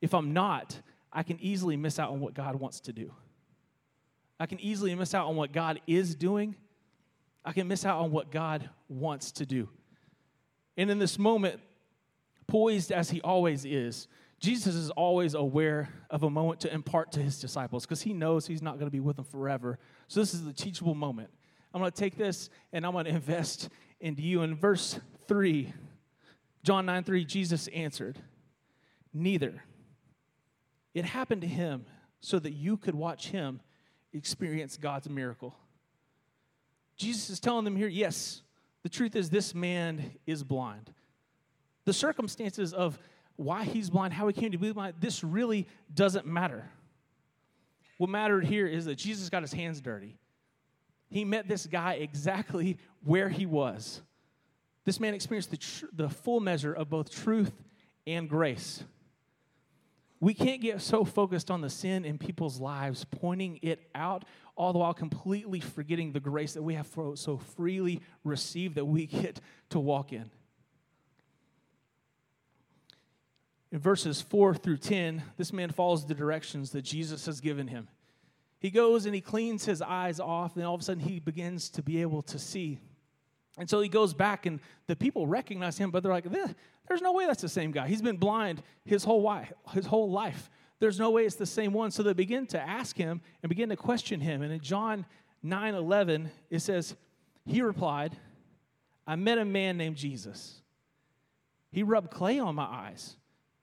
if 0.00 0.14
I'm 0.14 0.32
not, 0.32 0.80
I 1.12 1.22
can 1.22 1.38
easily 1.40 1.76
miss 1.76 1.98
out 1.98 2.10
on 2.10 2.20
what 2.20 2.34
God 2.34 2.56
wants 2.56 2.80
to 2.80 2.92
do. 2.92 3.12
I 4.38 4.46
can 4.46 4.60
easily 4.60 4.94
miss 4.94 5.14
out 5.14 5.26
on 5.26 5.36
what 5.36 5.52
God 5.52 5.80
is 5.86 6.14
doing. 6.14 6.56
I 7.44 7.52
can 7.52 7.68
miss 7.68 7.84
out 7.84 8.00
on 8.00 8.10
what 8.10 8.30
God 8.30 8.68
wants 8.88 9.32
to 9.32 9.46
do. 9.46 9.68
And 10.76 10.90
in 10.90 10.98
this 10.98 11.18
moment, 11.18 11.60
poised 12.46 12.90
as 12.90 13.10
he 13.10 13.20
always 13.20 13.64
is, 13.64 14.08
Jesus 14.40 14.74
is 14.74 14.90
always 14.90 15.34
aware 15.34 15.88
of 16.10 16.22
a 16.22 16.30
moment 16.30 16.60
to 16.60 16.74
impart 16.74 17.12
to 17.12 17.20
his 17.20 17.40
disciples 17.40 17.86
because 17.86 18.02
he 18.02 18.12
knows 18.12 18.46
he's 18.46 18.62
not 18.62 18.74
going 18.74 18.86
to 18.86 18.90
be 18.90 19.00
with 19.00 19.16
them 19.16 19.24
forever. 19.24 19.78
So 20.08 20.20
this 20.20 20.34
is 20.34 20.44
the 20.44 20.52
teachable 20.52 20.94
moment. 20.94 21.30
I'm 21.72 21.80
going 21.80 21.90
to 21.90 21.96
take 21.96 22.16
this 22.16 22.50
and 22.72 22.84
I'm 22.84 22.92
going 22.92 23.06
to 23.06 23.10
invest 23.10 23.68
into 24.00 24.22
you. 24.22 24.42
In 24.42 24.56
verse 24.56 24.98
3, 25.28 25.72
John 26.64 26.86
9 26.86 27.04
3, 27.04 27.24
Jesus 27.26 27.68
answered, 27.68 28.18
Neither. 29.12 29.62
It 30.94 31.04
happened 31.04 31.42
to 31.42 31.46
him 31.46 31.84
so 32.20 32.38
that 32.38 32.52
you 32.52 32.76
could 32.78 32.94
watch 32.94 33.28
him 33.28 33.60
experience 34.12 34.76
God's 34.76 35.08
miracle. 35.10 35.54
Jesus 36.96 37.28
is 37.28 37.38
telling 37.40 37.64
them 37.64 37.76
here 37.76 37.88
yes, 37.88 38.42
the 38.82 38.88
truth 38.88 39.14
is 39.14 39.28
this 39.28 39.54
man 39.54 40.12
is 40.26 40.42
blind. 40.42 40.90
The 41.84 41.92
circumstances 41.92 42.72
of 42.72 42.98
why 43.36 43.64
he's 43.64 43.90
blind, 43.90 44.14
how 44.14 44.26
he 44.26 44.32
came 44.32 44.52
to 44.52 44.58
be 44.58 44.72
blind, 44.72 44.94
this 45.00 45.22
really 45.22 45.66
doesn't 45.92 46.26
matter. 46.26 46.70
What 47.98 48.08
mattered 48.08 48.46
here 48.46 48.66
is 48.66 48.86
that 48.86 48.96
Jesus 48.96 49.28
got 49.28 49.42
his 49.42 49.52
hands 49.52 49.80
dirty. 49.80 50.16
He 51.10 51.24
met 51.24 51.46
this 51.46 51.66
guy 51.66 51.94
exactly 51.94 52.78
where 53.04 53.28
he 53.28 53.44
was. 53.44 54.00
This 54.84 55.00
man 55.00 55.14
experienced 55.14 55.50
the, 55.50 55.56
tr- 55.56 55.86
the 55.92 56.08
full 56.08 56.40
measure 56.40 56.72
of 56.72 56.90
both 56.90 57.10
truth 57.10 57.52
and 58.06 58.28
grace. 58.28 58.84
We 60.20 60.34
can't 60.34 60.62
get 60.62 60.80
so 60.80 61.04
focused 61.04 61.50
on 61.50 61.60
the 61.60 61.70
sin 61.70 62.04
in 62.04 62.18
people's 62.18 62.60
lives, 62.60 63.04
pointing 63.04 63.58
it 63.62 63.90
out, 63.94 64.24
all 64.56 64.72
the 64.72 64.78
while 64.78 64.94
completely 64.94 65.60
forgetting 65.60 66.12
the 66.12 66.20
grace 66.20 66.54
that 66.54 66.62
we 66.62 66.74
have 66.74 66.86
so 67.14 67.40
freely 67.56 68.00
received 68.22 68.76
that 68.76 68.84
we 68.84 69.06
get 69.06 69.40
to 69.70 69.80
walk 69.80 70.12
in. 70.12 70.30
In 73.72 73.80
verses 73.80 74.22
4 74.22 74.54
through 74.54 74.76
10, 74.76 75.22
this 75.36 75.52
man 75.52 75.70
follows 75.70 76.06
the 76.06 76.14
directions 76.14 76.70
that 76.70 76.82
Jesus 76.82 77.26
has 77.26 77.40
given 77.40 77.66
him. 77.66 77.88
He 78.60 78.70
goes 78.70 79.04
and 79.04 79.14
he 79.14 79.20
cleans 79.20 79.64
his 79.64 79.82
eyes 79.82 80.20
off, 80.20 80.56
and 80.56 80.64
all 80.64 80.74
of 80.74 80.80
a 80.80 80.84
sudden 80.84 81.02
he 81.02 81.18
begins 81.18 81.68
to 81.70 81.82
be 81.82 82.00
able 82.00 82.22
to 82.22 82.38
see. 82.38 82.78
And 83.56 83.70
so 83.70 83.80
he 83.80 83.88
goes 83.88 84.14
back, 84.14 84.46
and 84.46 84.60
the 84.86 84.96
people 84.96 85.26
recognize 85.26 85.78
him, 85.78 85.90
but 85.90 86.02
they're 86.02 86.12
like, 86.12 86.26
eh, 86.26 86.52
there's 86.88 87.02
no 87.02 87.12
way 87.12 87.26
that's 87.26 87.42
the 87.42 87.48
same 87.48 87.70
guy. 87.70 87.86
He's 87.86 88.02
been 88.02 88.16
blind 88.16 88.62
his 88.84 89.04
whole 89.04 89.22
life. 89.22 89.52
His 89.72 89.86
whole 89.86 90.10
life. 90.10 90.50
There's 90.80 90.98
no 90.98 91.10
way 91.10 91.24
it's 91.24 91.36
the 91.36 91.46
same 91.46 91.72
one. 91.72 91.90
So 91.90 92.02
they 92.02 92.12
begin 92.12 92.46
to 92.48 92.60
ask 92.60 92.96
him 92.96 93.20
and 93.42 93.48
begin 93.48 93.68
to 93.68 93.76
question 93.76 94.20
him. 94.20 94.42
And 94.42 94.52
in 94.52 94.60
John 94.60 95.06
9 95.42 95.74
11, 95.74 96.30
it 96.50 96.60
says, 96.60 96.96
He 97.46 97.62
replied, 97.62 98.16
I 99.06 99.16
met 99.16 99.38
a 99.38 99.44
man 99.44 99.76
named 99.76 99.96
Jesus. 99.96 100.60
He 101.70 101.82
rubbed 101.82 102.10
clay 102.10 102.38
on 102.38 102.54
my 102.54 102.64
eyes 102.64 103.16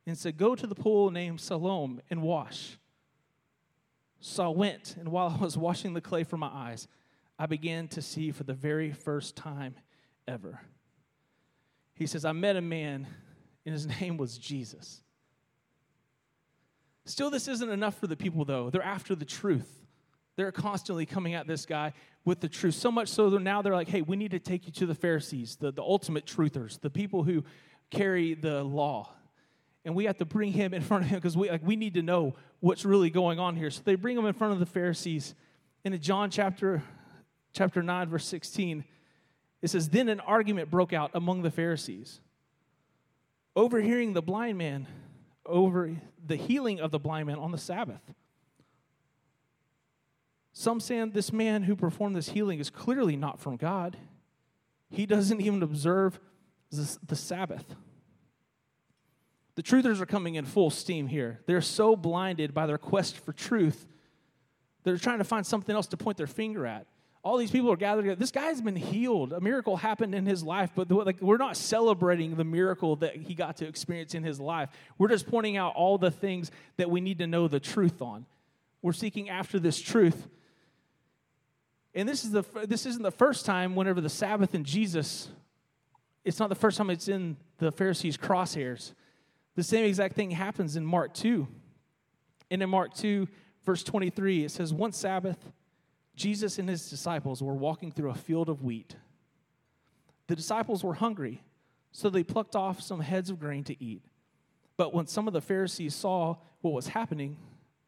and 0.07 0.17
said, 0.17 0.37
Go 0.37 0.55
to 0.55 0.67
the 0.67 0.75
pool 0.75 1.11
named 1.11 1.41
Siloam 1.41 2.01
and 2.09 2.21
wash. 2.21 2.77
So 4.19 4.45
I 4.45 4.55
went, 4.55 4.95
and 4.99 5.09
while 5.09 5.35
I 5.35 5.43
was 5.43 5.57
washing 5.57 5.93
the 5.93 6.01
clay 6.01 6.23
from 6.23 6.41
my 6.41 6.49
eyes, 6.51 6.87
I 7.41 7.47
began 7.47 7.87
to 7.87 8.03
see 8.03 8.29
for 8.29 8.43
the 8.43 8.53
very 8.53 8.91
first 8.91 9.35
time 9.35 9.73
ever. 10.27 10.61
He 11.95 12.05
says, 12.05 12.23
I 12.23 12.33
met 12.33 12.55
a 12.55 12.61
man, 12.61 13.07
and 13.65 13.73
his 13.73 13.87
name 13.99 14.17
was 14.17 14.37
Jesus. 14.37 15.01
Still, 17.05 17.31
this 17.31 17.47
isn't 17.47 17.71
enough 17.71 17.99
for 17.99 18.05
the 18.05 18.15
people, 18.15 18.45
though. 18.45 18.69
They're 18.69 18.83
after 18.83 19.15
the 19.15 19.25
truth. 19.25 19.67
They're 20.35 20.51
constantly 20.51 21.07
coming 21.07 21.33
at 21.33 21.47
this 21.47 21.65
guy 21.65 21.93
with 22.25 22.41
the 22.41 22.47
truth. 22.47 22.75
So 22.75 22.91
much 22.91 23.07
so 23.07 23.31
that 23.31 23.39
now 23.39 23.63
they're 23.63 23.73
like, 23.73 23.89
hey, 23.89 24.03
we 24.03 24.17
need 24.17 24.31
to 24.31 24.39
take 24.39 24.67
you 24.67 24.71
to 24.73 24.85
the 24.85 24.93
Pharisees, 24.93 25.55
the, 25.55 25.71
the 25.71 25.81
ultimate 25.81 26.27
truthers, 26.27 26.79
the 26.79 26.91
people 26.91 27.23
who 27.23 27.43
carry 27.89 28.35
the 28.35 28.63
law. 28.63 29.09
And 29.83 29.95
we 29.95 30.05
have 30.05 30.17
to 30.19 30.25
bring 30.25 30.51
him 30.51 30.75
in 30.75 30.83
front 30.83 31.05
of 31.05 31.09
him 31.09 31.17
because 31.17 31.35
we, 31.35 31.49
like, 31.49 31.65
we 31.65 31.75
need 31.75 31.95
to 31.95 32.03
know 32.03 32.35
what's 32.59 32.85
really 32.85 33.09
going 33.09 33.39
on 33.39 33.55
here. 33.55 33.71
So 33.71 33.81
they 33.83 33.95
bring 33.95 34.15
him 34.15 34.27
in 34.27 34.33
front 34.33 34.53
of 34.53 34.59
the 34.59 34.67
Pharisees. 34.67 35.33
And 35.83 35.95
in 35.95 36.01
John 36.01 36.29
chapter, 36.29 36.83
chapter 37.53 37.81
9, 37.81 38.09
verse 38.09 38.25
16, 38.25 38.83
it 39.61 39.69
says, 39.69 39.89
Then 39.89 40.09
an 40.09 40.19
argument 40.19 40.69
broke 40.69 40.93
out 40.93 41.11
among 41.13 41.41
the 41.41 41.51
Pharisees. 41.51 42.19
Overhearing 43.55 44.13
the 44.13 44.21
blind 44.21 44.57
man, 44.57 44.87
over 45.45 45.95
the 46.25 46.35
healing 46.35 46.79
of 46.79 46.91
the 46.91 46.99
blind 46.99 47.27
man 47.27 47.37
on 47.37 47.51
the 47.51 47.57
Sabbath. 47.57 48.01
Some 50.53 50.79
say 50.79 51.03
this 51.05 51.31
man 51.31 51.63
who 51.63 51.75
performed 51.75 52.15
this 52.15 52.29
healing 52.29 52.59
is 52.59 52.69
clearly 52.69 53.15
not 53.15 53.39
from 53.39 53.57
God. 53.57 53.97
He 54.89 55.05
doesn't 55.05 55.41
even 55.41 55.63
observe 55.63 56.19
the 56.71 57.15
Sabbath. 57.15 57.75
The 59.55 59.63
truthers 59.63 59.99
are 60.01 60.05
coming 60.05 60.35
in 60.35 60.45
full 60.45 60.69
steam 60.69 61.07
here. 61.07 61.41
They're 61.45 61.61
so 61.61 61.95
blinded 61.95 62.53
by 62.53 62.65
their 62.65 62.77
quest 62.77 63.17
for 63.17 63.33
truth, 63.33 63.87
they're 64.83 64.97
trying 64.97 65.19
to 65.19 65.23
find 65.23 65.45
something 65.45 65.75
else 65.75 65.87
to 65.87 65.97
point 65.97 66.17
their 66.17 66.27
finger 66.27 66.65
at 66.65 66.87
all 67.23 67.37
these 67.37 67.51
people 67.51 67.71
are 67.71 67.77
gathered 67.77 68.01
together. 68.01 68.19
This 68.19 68.31
guy's 68.31 68.61
been 68.61 68.75
healed. 68.75 69.33
A 69.33 69.39
miracle 69.39 69.77
happened 69.77 70.15
in 70.15 70.25
his 70.25 70.43
life, 70.43 70.71
but 70.75 70.89
like 70.91 71.21
we're 71.21 71.37
not 71.37 71.55
celebrating 71.55 72.35
the 72.35 72.43
miracle 72.43 72.95
that 72.97 73.15
he 73.15 73.35
got 73.35 73.57
to 73.57 73.67
experience 73.67 74.15
in 74.15 74.23
his 74.23 74.39
life. 74.39 74.69
We're 74.97 75.09
just 75.09 75.27
pointing 75.27 75.57
out 75.57 75.75
all 75.75 75.97
the 75.97 76.11
things 76.11 76.49
that 76.77 76.89
we 76.89 76.99
need 76.99 77.19
to 77.19 77.27
know 77.27 77.47
the 77.47 77.59
truth 77.59 78.01
on. 78.01 78.25
We're 78.81 78.93
seeking 78.93 79.29
after 79.29 79.59
this 79.59 79.79
truth. 79.79 80.27
And 81.93 82.09
this 82.09 82.23
is 82.23 82.31
the 82.31 82.43
this 82.65 82.85
isn't 82.85 83.03
the 83.03 83.11
first 83.11 83.45
time 83.45 83.75
whenever 83.75 84.01
the 84.01 84.09
Sabbath 84.09 84.53
and 84.53 84.65
Jesus 84.65 85.29
it's 86.23 86.39
not 86.39 86.49
the 86.49 86.55
first 86.55 86.77
time 86.77 86.89
it's 86.89 87.07
in 87.07 87.37
the 87.57 87.71
Pharisees' 87.71 88.17
crosshairs. 88.17 88.93
The 89.55 89.63
same 89.63 89.85
exact 89.85 90.15
thing 90.15 90.31
happens 90.31 90.75
in 90.75 90.85
Mark 90.85 91.13
2. 91.13 91.47
And 92.51 92.61
in 92.61 92.69
Mark 92.69 92.93
2, 92.93 93.27
verse 93.65 93.83
23, 93.83 94.45
it 94.45 94.51
says, 94.51 94.73
One 94.73 94.91
Sabbath, 94.91 95.37
Jesus 96.21 96.59
and 96.59 96.69
his 96.69 96.89
disciples 96.89 97.41
were 97.41 97.55
walking 97.55 97.91
through 97.91 98.11
a 98.11 98.15
field 98.15 98.47
of 98.47 98.63
wheat. 98.63 98.95
The 100.27 100.35
disciples 100.35 100.83
were 100.83 100.93
hungry, 100.93 101.43
so 101.91 102.09
they 102.09 102.23
plucked 102.23 102.55
off 102.55 102.79
some 102.79 102.99
heads 102.99 103.29
of 103.29 103.39
grain 103.39 103.63
to 103.65 103.83
eat. 103.83 104.03
But 104.77 104.93
when 104.93 105.07
some 105.07 105.27
of 105.27 105.33
the 105.33 105.41
Pharisees 105.41 105.95
saw 105.95 106.37
what 106.61 106.73
was 106.73 106.87
happening, 106.87 107.37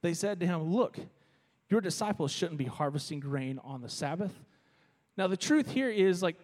they 0.02 0.14
said 0.14 0.40
to 0.40 0.48
him, 0.48 0.64
Look, 0.64 0.98
your 1.70 1.80
disciples 1.80 2.32
shouldn't 2.32 2.58
be 2.58 2.66
harvesting 2.66 3.20
grain 3.20 3.60
on 3.64 3.82
the 3.82 3.90
Sabbath. 3.90 4.34
Now, 5.16 5.28
the 5.28 5.38
truth 5.38 5.72
here 5.72 5.90
is 5.90 6.24
like 6.24 6.36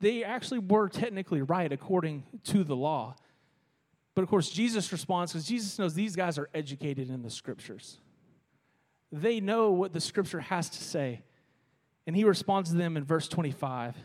they 0.00 0.22
actually 0.22 0.60
were 0.60 0.88
technically 0.88 1.42
right 1.42 1.70
according 1.72 2.22
to 2.44 2.62
the 2.62 2.76
law. 2.76 3.16
But 4.14 4.22
of 4.22 4.28
course, 4.28 4.50
Jesus 4.50 4.90
responds 4.92 5.32
because 5.32 5.46
Jesus 5.46 5.78
knows 5.78 5.94
these 5.94 6.16
guys 6.16 6.38
are 6.38 6.48
educated 6.54 7.10
in 7.10 7.22
the 7.22 7.30
scriptures. 7.30 7.98
They 9.10 9.40
know 9.40 9.70
what 9.70 9.92
the 9.92 10.00
scripture 10.00 10.40
has 10.40 10.68
to 10.70 10.82
say. 10.82 11.22
And 12.06 12.16
he 12.16 12.24
responds 12.24 12.70
to 12.70 12.76
them 12.76 12.96
in 12.96 13.04
verse 13.04 13.28
25 13.28 13.96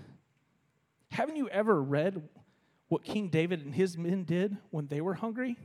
Haven't 1.12 1.36
you 1.36 1.50
ever 1.50 1.82
read 1.82 2.28
what 2.88 3.04
King 3.04 3.30
David 3.30 3.66
and 3.66 3.74
his 3.74 3.98
men 3.98 4.24
did 4.24 4.58
when 4.72 4.88
they 4.88 5.02
were 5.02 5.14
hungry? 5.14 5.58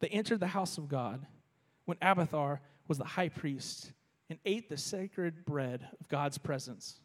They 0.00 0.08
entered 0.08 0.40
the 0.40 0.46
house 0.46 0.78
of 0.78 0.88
God 0.88 1.26
when 1.84 1.98
Abiathar 2.00 2.60
was 2.86 2.98
the 2.98 3.04
high 3.04 3.28
priest 3.28 3.92
and 4.30 4.38
ate 4.44 4.68
the 4.68 4.76
sacred 4.76 5.44
bread 5.44 5.86
of 6.00 6.08
God's 6.08 6.38
presence. 6.38 7.00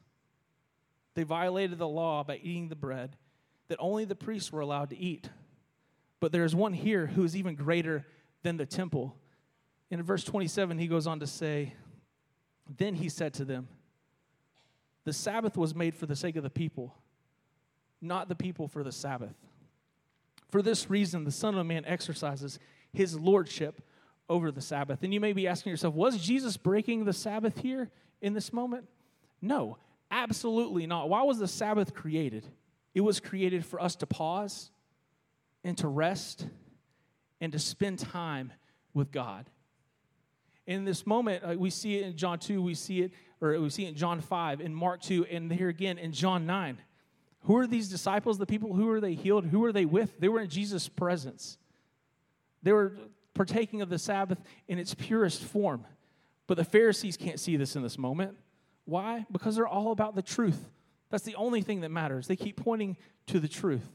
They 1.16 1.24
violated 1.24 1.78
the 1.78 1.88
law 1.88 2.24
by 2.24 2.38
eating 2.38 2.70
the 2.70 2.76
bread 2.76 3.16
that 3.68 3.78
only 3.80 4.06
the 4.06 4.16
priests 4.16 4.52
were 4.52 4.62
allowed 4.62 4.90
to 4.90 4.98
eat. 4.98 5.30
But 6.20 6.32
there 6.32 6.44
is 6.44 6.56
one 6.56 6.74
here 6.74 7.08
who 7.08 7.24
is 7.24 7.36
even 7.36 7.56
greater 7.56 8.06
than 8.44 8.58
the 8.58 8.66
temple. 8.66 9.16
In 9.94 10.02
verse 10.02 10.24
27, 10.24 10.80
he 10.80 10.88
goes 10.88 11.06
on 11.06 11.20
to 11.20 11.28
say, 11.28 11.76
Then 12.78 12.96
he 12.96 13.10
said 13.10 13.36
to 13.36 13.46
them, 13.46 13.68
The 15.04 15.14
Sabbath 15.14 15.56
was 15.56 15.76
made 15.76 15.94
for 15.94 16.08
the 16.08 16.16
sake 16.16 16.36
of 16.36 16.42
the 16.42 16.50
people, 16.50 16.96
not 18.02 18.28
the 18.28 18.34
people 18.34 18.68
for 18.68 18.84
the 18.84 18.92
Sabbath. 18.92 19.36
For 20.50 20.64
this 20.64 20.90
reason, 20.90 21.26
the 21.26 21.32
Son 21.32 21.56
of 21.56 21.68
Man 21.68 21.86
exercises 21.86 22.58
his 22.92 23.20
lordship 23.20 23.84
over 24.28 24.52
the 24.52 24.62
Sabbath. 24.62 25.04
And 25.04 25.14
you 25.14 25.20
may 25.20 25.32
be 25.32 25.48
asking 25.48 25.70
yourself, 25.70 25.94
was 25.94 26.18
Jesus 26.18 26.58
breaking 26.58 27.06
the 27.06 27.14
Sabbath 27.14 27.60
here 27.60 27.92
in 28.20 28.34
this 28.34 28.52
moment? 28.52 28.88
No, 29.44 29.78
absolutely 30.10 30.88
not. 30.88 31.08
Why 31.08 31.22
was 31.22 31.38
the 31.38 31.48
Sabbath 31.48 31.94
created? 31.94 32.48
It 32.96 33.02
was 33.02 33.20
created 33.20 33.64
for 33.64 33.80
us 33.80 33.96
to 33.98 34.08
pause 34.08 34.72
and 35.64 35.78
to 35.78 35.88
rest 35.88 36.48
and 37.40 37.52
to 37.52 37.60
spend 37.60 38.00
time 38.00 38.54
with 38.96 39.12
God. 39.12 39.52
In 40.66 40.86
this 40.86 41.06
moment, 41.06 41.44
uh, 41.44 41.56
we 41.58 41.70
see 41.70 41.98
it 41.98 42.06
in 42.06 42.16
John 42.16 42.40
2, 42.40 42.62
we 42.62 42.74
see 42.74 43.02
it, 43.02 43.12
or 43.42 43.60
we 43.60 43.70
see 43.70 43.86
it 43.86 43.90
in 43.90 43.96
John 43.96 44.22
5, 44.22 44.62
in 44.62 44.74
Mark 44.74 45.02
2, 45.02 45.26
and 45.26 45.52
here 45.52 45.70
again 45.70 45.98
in 45.98 46.12
John 46.14 46.46
9. 46.46 46.78
Who 47.42 47.58
are 47.58 47.68
these 47.68 47.90
disciples, 47.90 48.38
the 48.38 48.46
people? 48.46 48.74
Who 48.74 48.90
are 48.90 49.02
they 49.02 49.14
healed? 49.16 49.46
Who 49.46 49.66
are 49.66 49.74
they 49.74 49.86
with? 49.86 50.18
They 50.20 50.30
were 50.30 50.40
in 50.40 50.50
Jesus' 50.50 50.88
presence. 50.88 51.58
They 52.62 52.72
were 52.72 52.94
partaking 53.34 53.82
of 53.82 53.90
the 53.90 54.00
Sabbath 54.00 54.40
in 54.68 54.80
its 54.80 54.94
purest 54.94 55.44
form. 55.44 55.86
But 56.48 56.56
the 56.56 56.64
Pharisees 56.64 57.18
can't 57.18 57.40
see 57.40 57.58
this 57.58 57.76
in 57.76 57.84
this 57.84 57.98
moment. 57.98 58.38
Why? 58.86 59.26
Because 59.32 59.56
they're 59.56 59.68
all 59.68 59.92
about 59.92 60.16
the 60.16 60.22
truth. 60.22 60.70
That's 61.10 61.24
the 61.24 61.36
only 61.36 61.62
thing 61.62 61.82
that 61.82 61.90
matters. 61.90 62.28
They 62.28 62.36
keep 62.36 62.58
pointing 62.58 62.98
to 63.28 63.40
the 63.40 63.48
truth. 63.48 63.88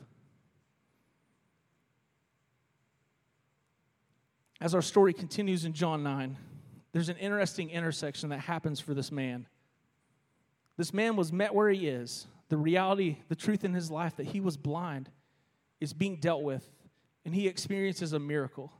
As 4.60 4.74
our 4.74 4.82
story 4.82 5.12
continues 5.12 5.64
in 5.64 5.72
John 5.72 6.02
9, 6.02 6.36
there's 6.92 7.08
an 7.08 7.16
interesting 7.16 7.70
intersection 7.70 8.30
that 8.30 8.40
happens 8.40 8.80
for 8.80 8.94
this 8.94 9.12
man. 9.12 9.46
This 10.76 10.94
man 10.94 11.16
was 11.16 11.32
met 11.32 11.54
where 11.54 11.68
he 11.68 11.88
is. 11.88 12.26
The 12.48 12.56
reality, 12.56 13.18
the 13.28 13.36
truth 13.36 13.64
in 13.64 13.74
his 13.74 13.90
life 13.90 14.16
that 14.16 14.26
he 14.26 14.40
was 14.40 14.56
blind 14.56 15.10
is 15.80 15.92
being 15.92 16.16
dealt 16.16 16.42
with, 16.42 16.66
and 17.24 17.34
he 17.34 17.46
experiences 17.46 18.12
a 18.12 18.18
miracle. 18.18 18.72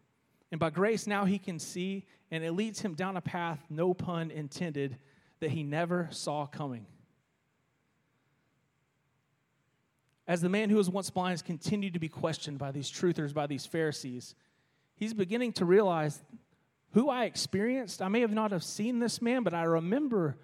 And 0.51 0.59
by 0.59 0.71
grace, 0.71 1.07
now 1.07 1.27
he 1.27 1.39
can 1.39 1.59
see, 1.59 2.07
and 2.31 2.43
it 2.43 2.53
leads 2.53 2.81
him 2.81 2.95
down 2.95 3.17
a 3.17 3.21
path, 3.21 3.61
no 3.69 3.93
pun 3.93 4.31
intended, 4.31 4.97
that 5.41 5.51
he 5.51 5.63
never 5.63 6.09
saw 6.11 6.47
coming. 6.47 6.87
As 10.27 10.41
the 10.41 10.49
man 10.49 10.71
who 10.71 10.77
was 10.77 10.91
once 10.91 11.11
blind 11.11 11.33
has 11.33 11.43
continued 11.43 11.95
to 11.95 11.99
be 11.99 12.09
questioned 12.09 12.59
by 12.59 12.71
these 12.71 12.91
truthers, 12.91 13.33
by 13.33 13.47
these 13.47 13.67
Pharisees, 13.67 14.35
he's 14.95 15.15
beginning 15.15 15.53
to 15.55 15.65
realize 15.65 16.23
who 16.93 17.09
I 17.09 17.25
experienced. 17.25 18.01
I 18.01 18.09
may 18.09 18.21
have 18.21 18.33
not 18.33 18.53
have 18.53 18.65
seen 18.65 18.99
this 18.99 19.21
man, 19.21 19.43
but 19.43 19.55
I 19.55 19.65
remember 19.65 20.37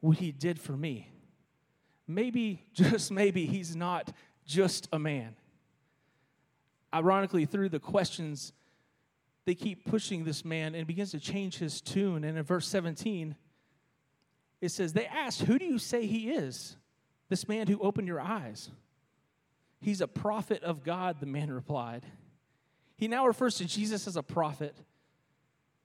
what 0.00 0.18
he 0.18 0.32
did 0.32 0.58
for 0.58 0.76
me. 0.76 1.12
Maybe, 2.06 2.64
just 2.72 3.10
maybe, 3.10 3.46
he's 3.46 3.76
not 3.76 4.12
just 4.46 4.88
a 4.92 4.98
man. 4.98 5.36
Ironically, 6.92 7.44
through 7.44 7.68
the 7.68 7.78
questions 7.78 8.52
they 9.44 9.54
keep 9.54 9.84
pushing 9.84 10.24
this 10.24 10.44
man 10.44 10.74
and 10.74 10.86
begins 10.86 11.12
to 11.12 11.20
change 11.20 11.58
his 11.58 11.80
tune. 11.80 12.24
And 12.24 12.36
in 12.36 12.44
verse 12.44 12.68
17, 12.68 13.34
it 14.60 14.68
says, 14.68 14.92
They 14.92 15.06
asked, 15.06 15.42
Who 15.42 15.58
do 15.58 15.64
you 15.64 15.78
say 15.78 16.06
he 16.06 16.30
is? 16.30 16.76
This 17.28 17.48
man 17.48 17.66
who 17.66 17.80
opened 17.80 18.08
your 18.08 18.20
eyes. 18.20 18.70
He's 19.80 20.00
a 20.00 20.08
prophet 20.08 20.62
of 20.62 20.84
God, 20.84 21.20
the 21.20 21.26
man 21.26 21.50
replied. 21.50 22.04
He 22.96 23.08
now 23.08 23.26
refers 23.26 23.56
to 23.56 23.64
Jesus 23.64 24.06
as 24.06 24.16
a 24.16 24.22
prophet. 24.22 24.76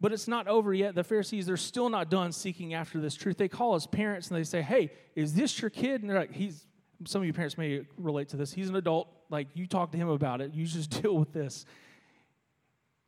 But 0.06 0.14
it's 0.14 0.28
not 0.28 0.48
over 0.48 0.72
yet. 0.72 0.94
The 0.94 1.04
Pharisees, 1.04 1.48
they're 1.48 1.58
still 1.58 1.90
not 1.90 2.12
done 2.12 2.32
seeking 2.32 2.76
after 2.76 3.00
this 3.00 3.16
truth. 3.16 3.38
They 3.38 3.48
call 3.48 3.74
his 3.74 3.88
parents 3.88 4.28
and 4.28 4.38
they 4.38 4.44
say, 4.44 4.62
Hey, 4.62 4.92
is 5.16 5.34
this 5.34 5.60
your 5.60 5.72
kid? 5.72 6.02
And 6.02 6.08
they're 6.08 6.20
like, 6.20 6.32
He's, 6.32 6.68
some 7.08 7.24
of 7.24 7.26
you 7.26 7.34
parents 7.34 7.58
may 7.58 7.88
relate 7.98 8.30
to 8.30 8.38
this. 8.38 8.54
He's 8.54 8.70
an 8.70 8.76
adult. 8.76 9.08
Like, 9.32 9.48
you 9.56 9.66
talk 9.66 9.92
to 9.94 9.98
him 9.98 10.10
about 10.10 10.42
it. 10.42 10.54
You 10.54 10.68
just 10.68 10.92
deal 11.02 11.18
with 11.18 11.34
this. 11.34 11.66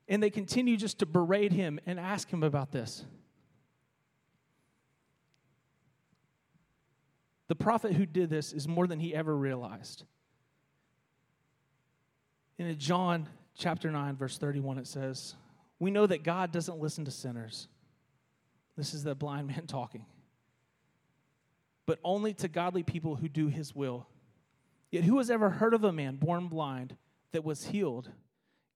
And 0.07 0.23
they 0.23 0.31
continue 0.31 0.75
just 0.75 0.97
to 0.97 1.05
berate 1.05 1.51
him 1.51 1.79
and 1.85 1.99
ask 1.99 2.31
him 2.31 2.41
about 2.41 2.71
this. 2.71 3.05
The 7.47 7.55
prophet 7.55 7.93
who 7.93 8.07
did 8.07 8.31
this 8.31 8.53
is 8.53 8.67
more 8.67 8.87
than 8.87 8.99
he 8.99 9.13
ever 9.13 9.37
realized. 9.37 10.03
In 12.57 12.75
John 12.79 13.29
chapter 13.55 13.91
9, 13.91 14.15
verse 14.15 14.39
31, 14.39 14.79
it 14.79 14.87
says, 14.87 15.35
We 15.79 15.91
know 15.91 16.07
that 16.07 16.23
God 16.23 16.51
doesn't 16.51 16.79
listen 16.79 17.05
to 17.05 17.11
sinners. 17.11 17.67
This 18.75 18.93
is 18.93 19.03
the 19.03 19.15
blind 19.15 19.47
man 19.47 19.63
talking. 19.67 20.05
But 21.85 21.99
only 22.03 22.33
to 22.35 22.47
godly 22.47 22.83
people 22.83 23.15
who 23.15 23.29
do 23.29 23.47
his 23.47 23.75
will. 23.75 24.07
Yet 24.91 25.03
who 25.03 25.17
has 25.17 25.29
ever 25.29 25.49
heard 25.49 25.73
of 25.73 25.83
a 25.83 25.91
man 25.91 26.15
born 26.15 26.47
blind 26.47 26.95
that 27.31 27.43
was 27.43 27.67
healed? 27.67 28.09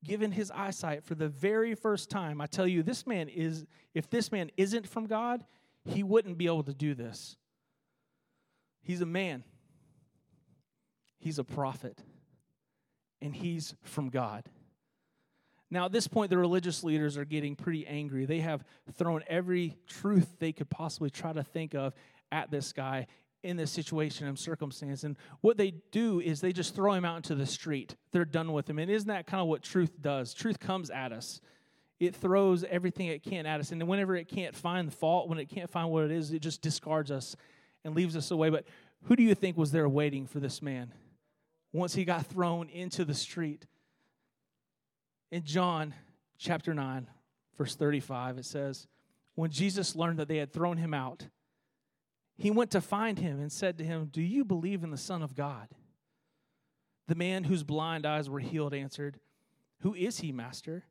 given 0.04 0.32
his 0.32 0.52
eyesight 0.52 1.04
for 1.04 1.16
the 1.16 1.28
very 1.28 1.76
first 1.76 2.10
time, 2.10 2.42
I 2.42 2.48
tell 2.48 2.68
you, 2.68 2.84
this 2.84 3.06
man 3.06 3.30
is, 3.30 3.66
if 3.94 4.10
this 4.10 4.32
man 4.32 4.50
isn't 4.58 4.88
from 4.88 5.06
God, 5.06 5.46
he 5.86 6.04
wouldn't 6.04 6.38
be 6.38 6.46
able 6.46 6.64
to 6.64 6.74
do 6.74 6.94
this. 6.94 7.38
He's 8.82 9.02
a 9.02 9.06
man, 9.06 9.44
he's 11.20 11.38
a 11.38 11.44
prophet, 11.44 12.02
and 13.22 13.36
he's 13.36 13.76
from 13.84 14.10
God. 14.10 14.44
Now, 15.74 15.86
at 15.86 15.94
this 15.94 16.08
point, 16.08 16.30
the 16.30 16.38
religious 16.38 16.84
leaders 16.84 17.18
are 17.18 17.24
getting 17.24 17.56
pretty 17.56 17.88
angry. 17.88 18.26
They 18.26 18.42
have 18.42 18.66
thrown 18.94 19.24
every 19.28 19.78
truth 19.88 20.36
they 20.38 20.52
could 20.52 20.70
possibly 20.70 21.10
try 21.10 21.32
to 21.32 21.44
think 21.44 21.74
of 21.74 21.94
at 22.30 22.52
this 22.52 22.74
guy, 22.74 23.08
in 23.42 23.56
this 23.56 23.72
situation 23.72 24.28
and 24.28 24.38
circumstance. 24.38 25.06
And 25.06 25.16
what 25.40 25.56
they 25.56 25.72
do 25.92 26.20
is 26.20 26.42
they 26.42 26.52
just 26.52 26.76
throw 26.76 26.94
him 26.94 27.06
out 27.06 27.16
into 27.18 27.36
the 27.36 27.46
street. 27.46 27.96
They're 28.12 28.26
done 28.26 28.52
with 28.52 28.70
him. 28.70 28.80
And 28.80 28.92
isn't 28.92 29.08
that 29.08 29.28
kind 29.28 29.42
of 29.42 29.48
what 29.48 29.64
truth 29.64 30.02
does? 30.02 30.34
Truth 30.34 30.60
comes 30.60 30.90
at 30.90 31.14
us. 31.14 31.40
It 32.02 32.16
throws 32.16 32.66
everything 32.66 33.08
it 33.08 33.24
can 33.24 33.46
at 33.46 33.60
us. 33.62 33.72
And 33.72 33.82
whenever 33.88 34.16
it 34.16 34.28
can't 34.28 34.56
find 34.56 34.90
the 34.90 34.96
fault, 34.96 35.30
when 35.30 35.40
it 35.40 35.46
can't 35.46 35.70
find 35.70 35.90
what 35.90 36.04
it 36.04 36.12
is, 36.12 36.34
it 36.34 36.40
just 36.40 36.62
discards 36.62 37.12
us 37.12 37.36
and 37.86 37.96
leaves 37.96 38.18
us 38.18 38.30
away. 38.30 38.50
But 38.50 38.66
who 39.04 39.16
do 39.16 39.24
you 39.24 39.36
think 39.36 39.56
was 39.56 39.72
there 39.72 39.88
waiting 39.88 40.28
for 40.28 40.40
this 40.40 40.62
man 40.62 40.94
once 41.72 41.96
he 41.96 42.04
got 42.04 42.26
thrown 42.26 42.70
into 42.70 43.06
the 43.06 43.14
street? 43.14 43.66
In 45.32 45.44
John 45.44 45.94
chapter 46.38 46.74
9, 46.74 47.08
verse 47.58 47.76
35, 47.76 48.40
it 48.40 48.46
says, 48.46 48.88
When 49.36 49.50
Jesus 49.50 49.96
learned 49.96 50.20
that 50.20 50.28
they 50.28 50.38
had 50.38 50.52
thrown 50.52 50.78
him 50.78 50.94
out, 50.94 51.28
he 52.38 52.52
went 52.52 52.72
to 52.72 52.82
find 52.82 53.18
him 53.18 53.40
and 53.40 53.52
said 53.52 53.78
to 53.78 53.84
him, 53.84 54.10
Do 54.12 54.22
you 54.22 54.44
believe 54.44 54.84
in 54.84 54.92
the 54.92 54.98
Son 54.98 55.22
of 55.22 55.36
God? 55.36 55.70
The 57.08 57.16
man 57.16 57.46
whose 57.46 57.64
blind 57.64 58.06
eyes 58.06 58.30
were 58.30 58.40
healed 58.40 58.74
answered, 58.74 59.20
Who 59.82 59.94
is 59.94 60.20
he, 60.20 60.32
Master? 60.32 60.84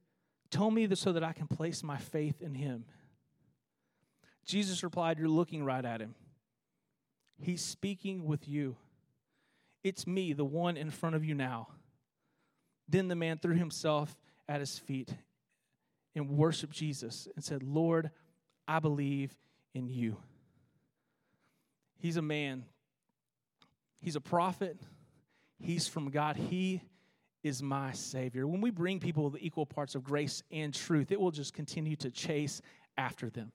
Tell 0.50 0.70
me 0.70 0.92
so 0.94 1.12
that 1.12 1.24
I 1.24 1.32
can 1.32 1.46
place 1.46 1.82
my 1.82 1.98
faith 1.98 2.40
in 2.40 2.54
him. 2.54 2.84
Jesus 4.44 4.82
replied, 4.82 5.18
You're 5.18 5.28
looking 5.28 5.64
right 5.64 5.84
at 5.84 6.00
him. 6.00 6.14
He's 7.40 7.62
speaking 7.62 8.24
with 8.24 8.48
you. 8.48 8.76
It's 9.82 10.06
me, 10.06 10.32
the 10.32 10.44
one 10.44 10.76
in 10.76 10.90
front 10.90 11.16
of 11.16 11.24
you 11.24 11.34
now. 11.34 11.68
Then 12.88 13.08
the 13.08 13.14
man 13.14 13.38
threw 13.38 13.54
himself 13.54 14.16
at 14.50 14.58
his 14.58 14.78
feet 14.78 15.08
and 16.16 16.28
worshiped 16.28 16.74
Jesus 16.74 17.28
and 17.36 17.44
said, 17.44 17.62
Lord, 17.62 18.10
I 18.66 18.80
believe 18.80 19.32
in 19.74 19.88
you. 19.88 20.16
He's 21.98 22.16
a 22.16 22.22
man, 22.22 22.64
he's 24.00 24.16
a 24.16 24.20
prophet, 24.20 24.76
he's 25.60 25.86
from 25.86 26.10
God. 26.10 26.36
He 26.36 26.82
is 27.44 27.62
my 27.62 27.92
Savior. 27.92 28.46
When 28.46 28.60
we 28.60 28.70
bring 28.70 28.98
people 28.98 29.30
the 29.30 29.44
equal 29.44 29.66
parts 29.66 29.94
of 29.94 30.02
grace 30.02 30.42
and 30.50 30.74
truth, 30.74 31.12
it 31.12 31.20
will 31.20 31.30
just 31.30 31.54
continue 31.54 31.96
to 31.96 32.10
chase 32.10 32.60
after 32.98 33.30
them. 33.30 33.52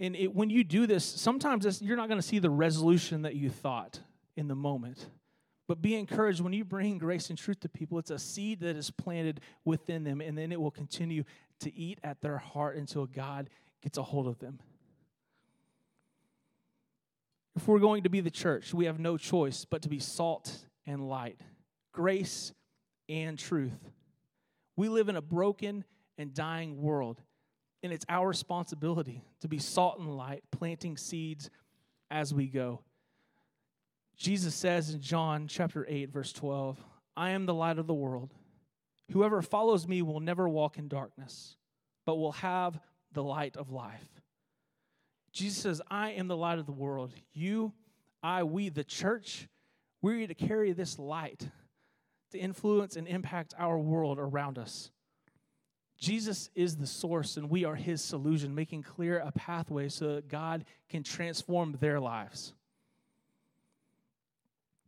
And 0.00 0.16
it, 0.16 0.34
when 0.34 0.50
you 0.50 0.64
do 0.64 0.88
this, 0.88 1.04
sometimes 1.04 1.80
you're 1.80 1.96
not 1.96 2.08
going 2.08 2.20
to 2.20 2.26
see 2.26 2.40
the 2.40 2.50
resolution 2.50 3.22
that 3.22 3.36
you 3.36 3.50
thought 3.50 4.00
in 4.36 4.48
the 4.48 4.56
moment. 4.56 5.06
But 5.66 5.80
be 5.80 5.94
encouraged 5.94 6.40
when 6.40 6.52
you 6.52 6.64
bring 6.64 6.98
grace 6.98 7.30
and 7.30 7.38
truth 7.38 7.60
to 7.60 7.68
people, 7.68 7.98
it's 7.98 8.10
a 8.10 8.18
seed 8.18 8.60
that 8.60 8.76
is 8.76 8.90
planted 8.90 9.40
within 9.64 10.04
them, 10.04 10.20
and 10.20 10.36
then 10.36 10.52
it 10.52 10.60
will 10.60 10.70
continue 10.70 11.24
to 11.60 11.74
eat 11.74 11.98
at 12.04 12.20
their 12.20 12.38
heart 12.38 12.76
until 12.76 13.06
God 13.06 13.48
gets 13.82 13.96
a 13.96 14.02
hold 14.02 14.26
of 14.26 14.38
them. 14.40 14.60
If 17.56 17.68
we're 17.68 17.78
going 17.78 18.02
to 18.02 18.10
be 18.10 18.20
the 18.20 18.30
church, 18.30 18.74
we 18.74 18.86
have 18.86 18.98
no 18.98 19.16
choice 19.16 19.64
but 19.64 19.82
to 19.82 19.88
be 19.88 20.00
salt 20.00 20.66
and 20.86 21.08
light, 21.08 21.40
grace 21.92 22.52
and 23.08 23.38
truth. 23.38 23.90
We 24.76 24.88
live 24.88 25.08
in 25.08 25.16
a 25.16 25.22
broken 25.22 25.84
and 26.18 26.34
dying 26.34 26.82
world, 26.82 27.22
and 27.82 27.92
it's 27.92 28.04
our 28.08 28.28
responsibility 28.28 29.22
to 29.40 29.48
be 29.48 29.58
salt 29.58 29.98
and 29.98 30.16
light, 30.16 30.42
planting 30.50 30.96
seeds 30.96 31.48
as 32.10 32.34
we 32.34 32.48
go. 32.48 32.80
Jesus 34.16 34.54
says 34.54 34.90
in 34.94 35.00
John 35.00 35.48
chapter 35.48 35.84
8 35.88 36.10
verse 36.10 36.32
12, 36.32 36.78
I 37.16 37.30
am 37.30 37.46
the 37.46 37.54
light 37.54 37.78
of 37.78 37.86
the 37.86 37.94
world. 37.94 38.30
Whoever 39.12 39.42
follows 39.42 39.86
me 39.86 40.02
will 40.02 40.20
never 40.20 40.48
walk 40.48 40.78
in 40.78 40.88
darkness, 40.88 41.56
but 42.06 42.16
will 42.16 42.32
have 42.32 42.78
the 43.12 43.22
light 43.22 43.56
of 43.56 43.70
life. 43.70 44.08
Jesus 45.32 45.62
says, 45.62 45.82
I 45.90 46.12
am 46.12 46.28
the 46.28 46.36
light 46.36 46.58
of 46.58 46.66
the 46.66 46.72
world. 46.72 47.12
You, 47.32 47.72
I, 48.22 48.44
we, 48.44 48.68
the 48.68 48.84
church, 48.84 49.48
we're 50.00 50.26
to 50.26 50.34
carry 50.34 50.72
this 50.72 50.98
light 50.98 51.48
to 52.30 52.38
influence 52.38 52.96
and 52.96 53.06
impact 53.06 53.54
our 53.58 53.78
world 53.78 54.18
around 54.18 54.58
us. 54.58 54.90
Jesus 55.98 56.50
is 56.54 56.76
the 56.76 56.86
source, 56.86 57.36
and 57.36 57.48
we 57.48 57.64
are 57.64 57.74
his 57.74 58.02
solution, 58.02 58.54
making 58.54 58.82
clear 58.82 59.18
a 59.18 59.32
pathway 59.32 59.88
so 59.88 60.16
that 60.16 60.28
God 60.28 60.64
can 60.88 61.02
transform 61.02 61.76
their 61.80 62.00
lives. 62.00 62.52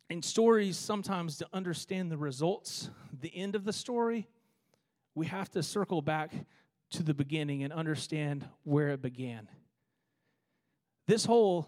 In 0.08 0.22
stories, 0.22 0.76
sometimes 0.76 1.38
to 1.38 1.48
understand 1.52 2.12
the 2.12 2.16
results, 2.16 2.90
the 3.20 3.34
end 3.34 3.56
of 3.56 3.64
the 3.64 3.72
story, 3.72 4.28
we 5.14 5.26
have 5.26 5.50
to 5.50 5.62
circle 5.62 6.00
back 6.00 6.32
to 6.90 7.02
the 7.02 7.14
beginning 7.14 7.64
and 7.64 7.72
understand 7.72 8.46
where 8.62 8.90
it 8.90 9.02
began. 9.02 9.48
This 11.08 11.25
whole 11.25 11.66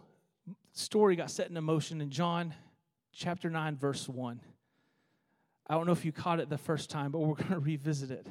story 0.73 1.17
got 1.17 1.31
set 1.31 1.51
in 1.51 1.65
motion 1.65 2.01
in 2.01 2.11
John 2.11 2.55
chapter 3.13 3.51
9, 3.51 3.77
verse 3.77 4.09
1. 4.09 4.41
I 5.67 5.75
don't 5.75 5.87
know 5.87 5.93
if 5.93 6.05
you 6.05 6.13
caught 6.13 6.39
it 6.39 6.49
the 6.49 6.59
first 6.59 6.91
time, 6.91 7.11
but 7.11 7.19
we're 7.19 7.35
going 7.35 7.49
to 7.51 7.59
revisit 7.59 8.11
it. 8.13 8.27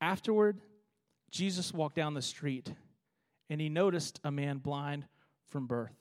Afterward, 0.00 0.60
Jesus 1.30 1.72
walked 1.72 1.96
down 1.96 2.14
the 2.14 2.22
street 2.22 2.72
and 3.48 3.60
he 3.60 3.68
noticed 3.68 4.20
a 4.24 4.30
man 4.30 4.58
blind 4.58 5.06
from 5.46 5.66
birth. 5.66 5.96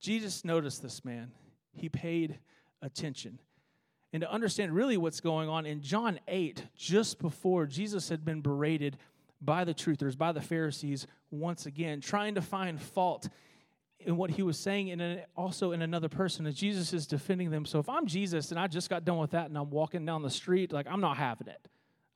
Jesus 0.00 0.44
noticed 0.44 0.82
this 0.82 1.04
man. 1.04 1.32
He 1.74 1.88
paid 1.88 2.38
attention. 2.80 3.38
And 4.12 4.20
to 4.20 4.30
understand 4.30 4.72
really 4.72 4.96
what's 4.96 5.20
going 5.20 5.48
on, 5.48 5.64
in 5.64 5.80
John 5.80 6.20
8, 6.28 6.64
just 6.76 7.18
before 7.18 7.66
Jesus 7.66 8.08
had 8.08 8.24
been 8.24 8.42
berated 8.42 8.98
by 9.40 9.64
the 9.64 9.74
truthers, 9.74 10.16
by 10.16 10.32
the 10.32 10.40
Pharisees, 10.40 11.06
once 11.30 11.66
again, 11.66 12.00
trying 12.00 12.34
to 12.34 12.42
find 12.42 12.80
fault 12.80 13.28
in 13.98 14.16
what 14.16 14.30
he 14.30 14.42
was 14.42 14.58
saying 14.58 14.90
and 14.90 15.22
also 15.36 15.72
in 15.72 15.82
another 15.82 16.08
person. 16.08 16.46
And 16.46 16.54
Jesus 16.54 16.92
is 16.92 17.06
defending 17.06 17.50
them. 17.50 17.64
So 17.64 17.78
if 17.78 17.88
I'm 17.88 18.06
Jesus 18.06 18.50
and 18.50 18.60
I 18.60 18.66
just 18.66 18.90
got 18.90 19.04
done 19.04 19.18
with 19.18 19.30
that 19.30 19.46
and 19.46 19.56
I'm 19.56 19.70
walking 19.70 20.04
down 20.04 20.22
the 20.22 20.30
street, 20.30 20.72
like 20.72 20.86
I'm 20.88 21.00
not 21.00 21.16
having 21.16 21.48
it. 21.48 21.68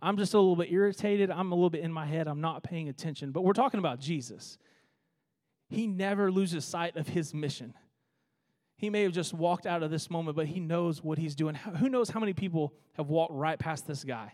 I'm 0.02 0.16
just 0.18 0.34
a 0.34 0.38
little 0.38 0.56
bit 0.56 0.70
irritated. 0.70 1.30
I'm 1.30 1.52
a 1.52 1.54
little 1.54 1.70
bit 1.70 1.80
in 1.80 1.92
my 1.92 2.04
head. 2.04 2.28
I'm 2.28 2.40
not 2.40 2.62
paying 2.62 2.88
attention. 2.88 3.30
But 3.30 3.42
we're 3.42 3.54
talking 3.54 3.78
about 3.78 3.98
Jesus. 3.98 4.58
He 5.68 5.86
never 5.86 6.30
loses 6.30 6.64
sight 6.64 6.96
of 6.96 7.08
his 7.08 7.32
mission. 7.32 7.74
He 8.76 8.90
may 8.90 9.02
have 9.04 9.12
just 9.12 9.32
walked 9.32 9.66
out 9.66 9.82
of 9.82 9.90
this 9.90 10.10
moment, 10.10 10.36
but 10.36 10.46
he 10.46 10.60
knows 10.60 11.02
what 11.02 11.18
he's 11.18 11.34
doing. 11.34 11.54
Who 11.54 11.88
knows 11.88 12.10
how 12.10 12.20
many 12.20 12.34
people 12.34 12.74
have 12.94 13.08
walked 13.08 13.32
right 13.32 13.58
past 13.58 13.86
this 13.86 14.04
guy? 14.04 14.32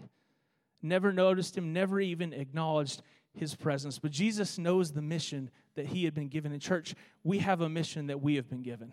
Never 0.83 1.12
noticed 1.12 1.57
him, 1.57 1.72
never 1.72 2.00
even 2.00 2.33
acknowledged 2.33 3.02
his 3.35 3.55
presence. 3.55 3.98
But 3.98 4.11
Jesus 4.11 4.59
knows 4.59 4.92
the 4.92 5.02
mission 5.02 5.50
that 5.76 5.87
he 5.87 6.05
had 6.05 6.12
been 6.12 6.28
given. 6.28 6.52
In 6.52 6.59
church, 6.59 6.94
we 7.22 7.38
have 7.38 7.61
a 7.61 7.68
mission 7.68 8.09
that 8.09 8.20
we 8.20 8.35
have 8.35 8.50
been 8.50 8.62
given. 8.62 8.92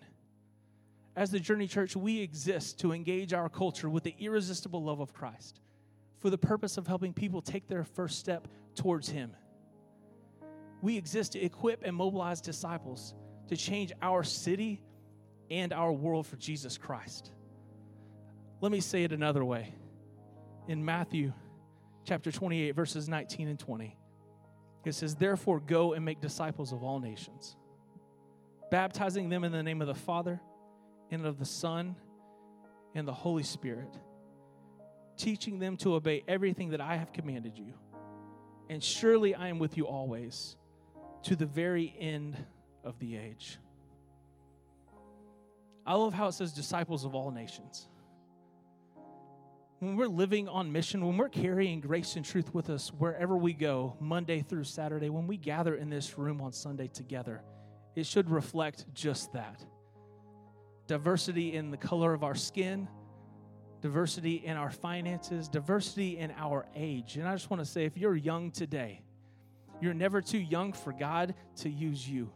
As 1.15 1.31
the 1.31 1.39
Journey 1.39 1.67
Church, 1.67 1.95
we 1.95 2.21
exist 2.21 2.79
to 2.79 2.93
engage 2.93 3.33
our 3.33 3.49
culture 3.49 3.89
with 3.89 4.03
the 4.03 4.15
irresistible 4.19 4.83
love 4.83 4.99
of 4.99 5.13
Christ 5.13 5.59
for 6.19 6.29
the 6.29 6.37
purpose 6.37 6.77
of 6.77 6.85
helping 6.85 7.11
people 7.11 7.41
take 7.41 7.67
their 7.67 7.83
first 7.83 8.19
step 8.19 8.47
towards 8.75 9.09
him. 9.09 9.35
We 10.81 10.95
exist 10.95 11.33
to 11.33 11.39
equip 11.41 11.83
and 11.83 11.95
mobilize 11.95 12.39
disciples 12.39 13.15
to 13.47 13.57
change 13.57 13.91
our 14.01 14.23
city 14.23 14.81
and 15.51 15.73
our 15.73 15.91
world 15.91 16.27
for 16.27 16.35
Jesus 16.35 16.77
Christ. 16.77 17.31
Let 18.61 18.71
me 18.71 18.81
say 18.81 19.03
it 19.03 19.11
another 19.11 19.43
way. 19.43 19.73
In 20.67 20.83
Matthew 20.83 21.33
chapter 22.03 22.31
28, 22.31 22.71
verses 22.71 23.07
19 23.07 23.47
and 23.47 23.59
20, 23.59 23.97
it 24.85 24.93
says, 24.93 25.15
Therefore, 25.15 25.59
go 25.59 25.93
and 25.93 26.03
make 26.03 26.21
disciples 26.21 26.71
of 26.71 26.83
all 26.83 26.99
nations, 26.99 27.55
baptizing 28.71 29.29
them 29.29 29.43
in 29.43 29.51
the 29.51 29.63
name 29.63 29.81
of 29.81 29.87
the 29.87 29.95
Father 29.95 30.39
and 31.11 31.25
of 31.25 31.39
the 31.39 31.45
Son 31.45 31.95
and 32.95 33.07
the 33.07 33.13
Holy 33.13 33.43
Spirit, 33.43 33.97
teaching 35.17 35.59
them 35.59 35.77
to 35.77 35.95
obey 35.95 36.23
everything 36.27 36.69
that 36.69 36.81
I 36.81 36.95
have 36.95 37.13
commanded 37.13 37.57
you. 37.57 37.73
And 38.69 38.83
surely 38.83 39.35
I 39.35 39.47
am 39.47 39.59
with 39.59 39.77
you 39.77 39.87
always 39.87 40.55
to 41.23 41.35
the 41.35 41.45
very 41.45 41.95
end 41.99 42.37
of 42.83 42.99
the 42.99 43.17
age. 43.17 43.57
I 45.89 45.95
love 45.95 46.13
how 46.13 46.27
it 46.27 46.33
says 46.33 46.53
disciples 46.53 47.03
of 47.03 47.15
all 47.15 47.31
nations 47.31 47.89
when 49.79 49.95
we're 49.95 50.07
living 50.07 50.49
on 50.49 50.71
mission, 50.71 51.05
when 51.05 51.17
we're 51.17 51.29
carrying 51.29 51.79
grace 51.79 52.17
and 52.17 52.25
truth 52.25 52.53
with 52.53 52.69
us 52.69 52.89
wherever 52.89 53.37
we 53.37 53.53
go, 53.53 53.95
Monday 53.99 54.41
through 54.41 54.65
Saturday, 54.65 55.09
when 55.09 55.25
we 55.25 55.37
gather 55.37 55.75
in 55.75 55.89
this 55.89 56.17
room 56.17 56.41
on 56.41 56.51
Sunday 56.51 56.87
together, 56.87 57.41
it 57.95 58.05
should 58.05 58.29
reflect 58.29 58.85
just 58.93 59.31
that 59.33 59.63
diversity 60.87 61.53
in 61.53 61.71
the 61.71 61.77
color 61.77 62.13
of 62.13 62.23
our 62.23 62.35
skin, 62.35 62.87
diversity 63.79 64.35
in 64.43 64.57
our 64.57 64.71
finances, 64.71 65.47
diversity 65.47 66.17
in 66.17 66.31
our 66.31 66.65
age. 66.75 67.15
And 67.15 67.27
I 67.27 67.33
just 67.33 67.49
want 67.49 67.61
to 67.63 67.65
say 67.65 67.85
if 67.85 67.95
you're 67.95 68.15
young 68.15 68.51
today, 68.51 69.01
you're 69.79 69.93
never 69.93 70.21
too 70.21 70.39
young 70.39 70.73
for 70.73 70.91
God 70.91 71.35
to 71.57 71.69
use 71.69 72.07
you. 72.09 72.31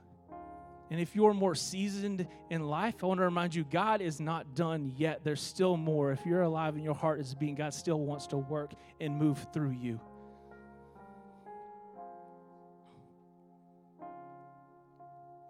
And 0.94 1.02
if 1.02 1.16
you're 1.16 1.34
more 1.34 1.56
seasoned 1.56 2.28
in 2.52 2.68
life, 2.68 2.98
I 3.02 3.08
want 3.08 3.18
to 3.18 3.24
remind 3.24 3.56
you 3.56 3.64
God 3.64 4.00
is 4.00 4.20
not 4.20 4.54
done 4.54 4.94
yet. 4.96 5.22
There's 5.24 5.42
still 5.42 5.76
more. 5.76 6.12
If 6.12 6.24
you're 6.24 6.44
alive 6.44 6.76
and 6.76 6.84
your 6.84 6.94
heart 6.94 7.20
is 7.20 7.34
beating, 7.34 7.56
God 7.56 7.74
still 7.74 8.00
wants 8.00 8.28
to 8.28 8.38
work 8.38 8.74
and 9.02 9.18
move 9.18 9.44
through 9.52 9.72
you. 9.72 10.00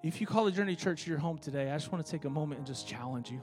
If 0.02 0.22
you 0.22 0.28
call 0.28 0.46
the 0.46 0.52
Journey 0.52 0.78
Church 0.78 1.06
your 1.06 1.18
home 1.18 1.40
today, 1.40 1.70
I 1.70 1.76
just 1.76 1.92
want 1.92 2.06
to 2.06 2.10
take 2.10 2.24
a 2.24 2.30
moment 2.30 2.60
and 2.60 2.66
just 2.66 2.88
challenge 2.88 3.30
you. 3.30 3.42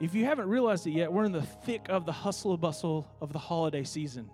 If 0.00 0.14
you 0.14 0.24
haven't 0.24 0.48
realized 0.48 0.86
it 0.86 0.92
yet, 0.92 1.12
we're 1.12 1.26
in 1.26 1.32
the 1.32 1.42
thick 1.42 1.84
of 1.90 2.06
the 2.06 2.12
hustle 2.12 2.56
bustle 2.56 3.06
of 3.20 3.34
the 3.34 3.38
holiday 3.38 3.84
season. 3.84 4.30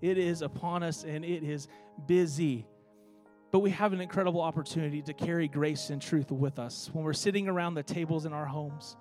It 0.00 0.16
is 0.16 0.40
upon 0.40 0.82
us 0.82 1.04
and 1.04 1.26
it 1.26 1.42
is 1.42 1.68
busy. 2.06 2.66
But 3.54 3.60
we 3.60 3.70
have 3.70 3.92
an 3.92 4.00
incredible 4.00 4.40
opportunity 4.40 5.00
to 5.02 5.12
carry 5.12 5.46
grace 5.46 5.90
and 5.90 6.02
truth 6.02 6.32
with 6.32 6.58
us 6.58 6.90
when 6.92 7.04
we're 7.04 7.12
sitting 7.12 7.46
around 7.46 7.74
the 7.74 7.84
tables 7.84 8.26
in 8.26 8.32
our 8.32 8.44
homes, 8.44 8.96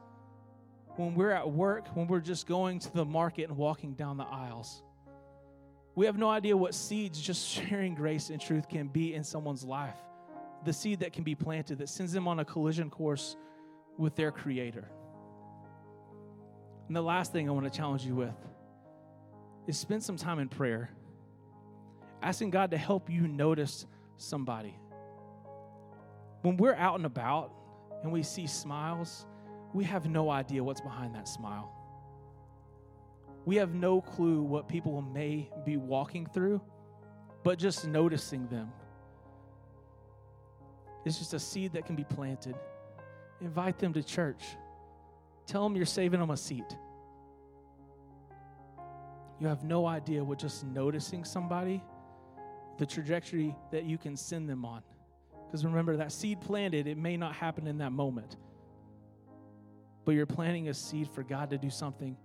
when 0.96 1.16
we're 1.16 1.32
at 1.32 1.50
work, 1.50 1.88
when 1.96 2.06
we're 2.06 2.20
just 2.20 2.46
going 2.46 2.78
to 2.78 2.94
the 2.94 3.04
market 3.04 3.50
and 3.50 3.58
walking 3.58 3.96
down 3.96 4.18
the 4.18 4.26
aisles. 4.26 4.84
We 5.96 6.06
have 6.06 6.20
no 6.20 6.30
idea 6.30 6.56
what 6.56 6.76
seeds 6.76 7.20
just 7.20 7.48
sharing 7.68 7.96
grace 7.96 8.30
and 8.30 8.40
truth 8.40 8.70
can 8.70 8.90
be 8.90 9.16
in 9.16 9.24
someone's 9.24 9.64
life. 9.64 9.98
The 10.66 10.74
seed 10.74 11.00
that 11.00 11.14
can 11.14 11.24
be 11.24 11.34
planted 11.34 11.80
that 11.80 11.90
sends 11.90 12.14
them 12.14 12.28
on 12.28 12.38
a 12.38 12.46
collision 12.46 12.92
course 12.92 13.36
with 13.98 14.16
their 14.16 14.32
Creator. 14.32 14.88
And 16.86 16.96
the 16.96 17.02
last 17.02 17.32
thing 17.32 17.50
I 17.50 17.54
want 17.54 17.66
to 17.66 17.76
challenge 17.76 18.06
you 18.06 18.14
with 18.14 18.36
is 19.66 19.80
spend 19.80 20.04
some 20.04 20.18
time 20.18 20.38
in 20.38 20.48
prayer, 20.48 20.92
asking 22.22 22.52
God 22.52 22.70
to 22.70 22.78
help 22.78 23.10
you 23.10 23.28
notice 23.28 23.88
somebody. 24.18 24.78
When 26.42 26.58
we're 26.58 26.76
out 26.76 26.96
and 26.96 27.06
about 27.06 27.52
and 28.04 28.12
we 28.12 28.24
see 28.24 28.48
smiles, 28.48 29.26
we 29.74 29.84
have 29.86 30.10
no 30.10 30.30
idea 30.30 30.64
what's 30.64 30.82
behind 30.82 31.16
that 31.16 31.28
smile. 31.28 31.72
We 33.46 33.56
have 33.58 33.74
no 33.74 34.02
clue 34.02 34.42
what 34.42 34.68
people 34.68 35.02
may 35.02 35.50
be 35.66 35.78
walking 35.78 36.26
through, 36.26 36.62
but 37.44 37.60
just 37.60 37.88
noticing 37.88 38.48
them 38.48 38.72
is 41.06 41.18
just 41.18 41.34
a 41.34 41.40
seed 41.40 41.74
that 41.74 41.86
can 41.86 41.96
be 41.96 42.06
planted. 42.06 42.56
Invite 43.42 43.78
them 43.80 43.94
to 43.94 44.04
church. 44.04 44.44
Tell 45.46 45.64
them 45.64 45.76
you're 45.76 45.86
saving 45.86 46.20
them 46.20 46.30
a 46.30 46.38
seat. 46.38 46.78
You 49.40 49.48
have 49.48 49.64
no 49.64 49.86
idea 49.86 50.24
what 50.24 50.40
just 50.40 50.64
noticing 50.64 51.26
somebody, 51.26 51.84
the 52.78 52.86
trajectory 52.86 53.56
that 53.72 53.84
you 53.84 53.98
can 53.98 54.16
send 54.16 54.50
them 54.50 54.66
on. 54.66 54.82
Because 55.46 55.66
remember, 55.66 55.98
that 55.98 56.12
seed 56.12 56.42
planted, 56.42 56.88
it 56.88 56.98
may 56.98 57.18
not 57.18 57.36
happen 57.36 57.68
in 57.68 57.78
that 57.78 57.92
moment, 57.92 58.38
but 60.06 60.16
you're 60.16 60.26
planting 60.26 60.70
a 60.70 60.74
seed 60.74 61.08
for 61.10 61.24
God 61.24 61.52
to 61.52 61.58
do 61.58 61.70
something 61.70 62.18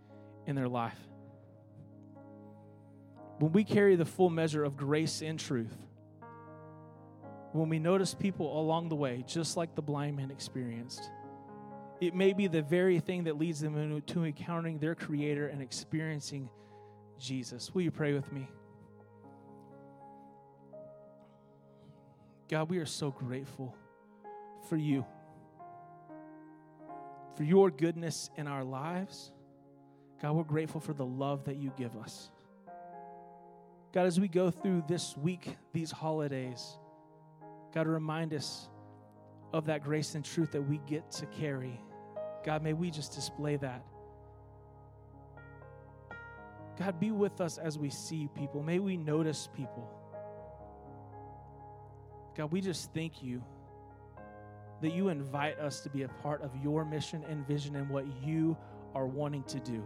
in 0.46 0.56
their 0.56 0.68
life. 0.68 0.98
When 3.38 3.52
we 3.52 3.64
carry 3.64 3.96
the 3.96 4.06
full 4.06 4.30
measure 4.30 4.64
of 4.64 4.76
grace 4.76 5.22
and 5.22 5.38
truth, 5.38 5.76
when 7.52 7.68
we 7.68 7.78
notice 7.78 8.14
people 8.14 8.60
along 8.60 8.88
the 8.88 8.96
way, 8.96 9.24
just 9.26 9.56
like 9.56 9.74
the 9.74 9.82
blind 9.82 10.16
man 10.16 10.30
experienced, 10.30 11.10
it 12.00 12.14
may 12.14 12.32
be 12.32 12.46
the 12.46 12.62
very 12.62 13.00
thing 13.00 13.24
that 13.24 13.38
leads 13.38 13.60
them 13.60 14.02
to 14.06 14.24
encountering 14.24 14.78
their 14.78 14.94
Creator 14.94 15.48
and 15.48 15.60
experiencing 15.60 16.48
Jesus. 17.18 17.74
Will 17.74 17.82
you 17.82 17.90
pray 17.90 18.12
with 18.12 18.32
me? 18.32 18.48
God, 22.48 22.70
we 22.70 22.78
are 22.78 22.86
so 22.86 23.10
grateful 23.10 23.74
for 24.68 24.76
you, 24.76 25.04
for 27.36 27.44
your 27.44 27.70
goodness 27.70 28.30
in 28.36 28.46
our 28.46 28.64
lives. 28.64 29.32
God, 30.22 30.32
we're 30.32 30.44
grateful 30.44 30.80
for 30.80 30.94
the 30.94 31.04
love 31.04 31.44
that 31.44 31.56
you 31.56 31.72
give 31.76 31.94
us. 31.96 32.30
God, 33.92 34.06
as 34.06 34.18
we 34.18 34.28
go 34.28 34.50
through 34.50 34.84
this 34.88 35.16
week, 35.16 35.56
these 35.72 35.90
holidays, 35.90 36.78
God, 37.74 37.86
remind 37.86 38.32
us 38.32 38.68
of 39.52 39.66
that 39.66 39.84
grace 39.84 40.14
and 40.14 40.24
truth 40.24 40.52
that 40.52 40.62
we 40.62 40.80
get 40.86 41.10
to 41.12 41.26
carry. 41.26 41.78
God, 42.44 42.62
may 42.62 42.72
we 42.72 42.90
just 42.90 43.14
display 43.14 43.56
that. 43.56 43.84
God, 46.78 46.98
be 46.98 47.10
with 47.10 47.40
us 47.40 47.58
as 47.58 47.78
we 47.78 47.90
see 47.90 48.28
people. 48.34 48.62
May 48.62 48.78
we 48.78 48.96
notice 48.96 49.48
people. 49.54 49.97
God, 52.38 52.52
we 52.52 52.60
just 52.60 52.94
thank 52.94 53.20
you 53.20 53.42
that 54.80 54.94
you 54.94 55.08
invite 55.08 55.58
us 55.58 55.80
to 55.80 55.90
be 55.90 56.04
a 56.04 56.08
part 56.08 56.40
of 56.40 56.52
your 56.62 56.84
mission 56.84 57.24
and 57.28 57.44
vision 57.48 57.74
and 57.74 57.90
what 57.90 58.06
you 58.24 58.56
are 58.94 59.06
wanting 59.06 59.42
to 59.42 59.58
do. 59.58 59.82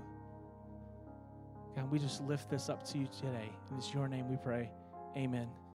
God, 1.75 1.91
we 1.91 1.99
just 1.99 2.23
lift 2.25 2.51
this 2.51 2.69
up 2.69 2.85
to 2.91 2.99
you 2.99 3.07
today. 3.07 3.49
In 3.71 3.79
it's 3.79 3.95
your 3.95 4.07
name 4.07 4.29
we 4.29 4.37
pray. 4.37 4.71
Amen. 5.17 5.49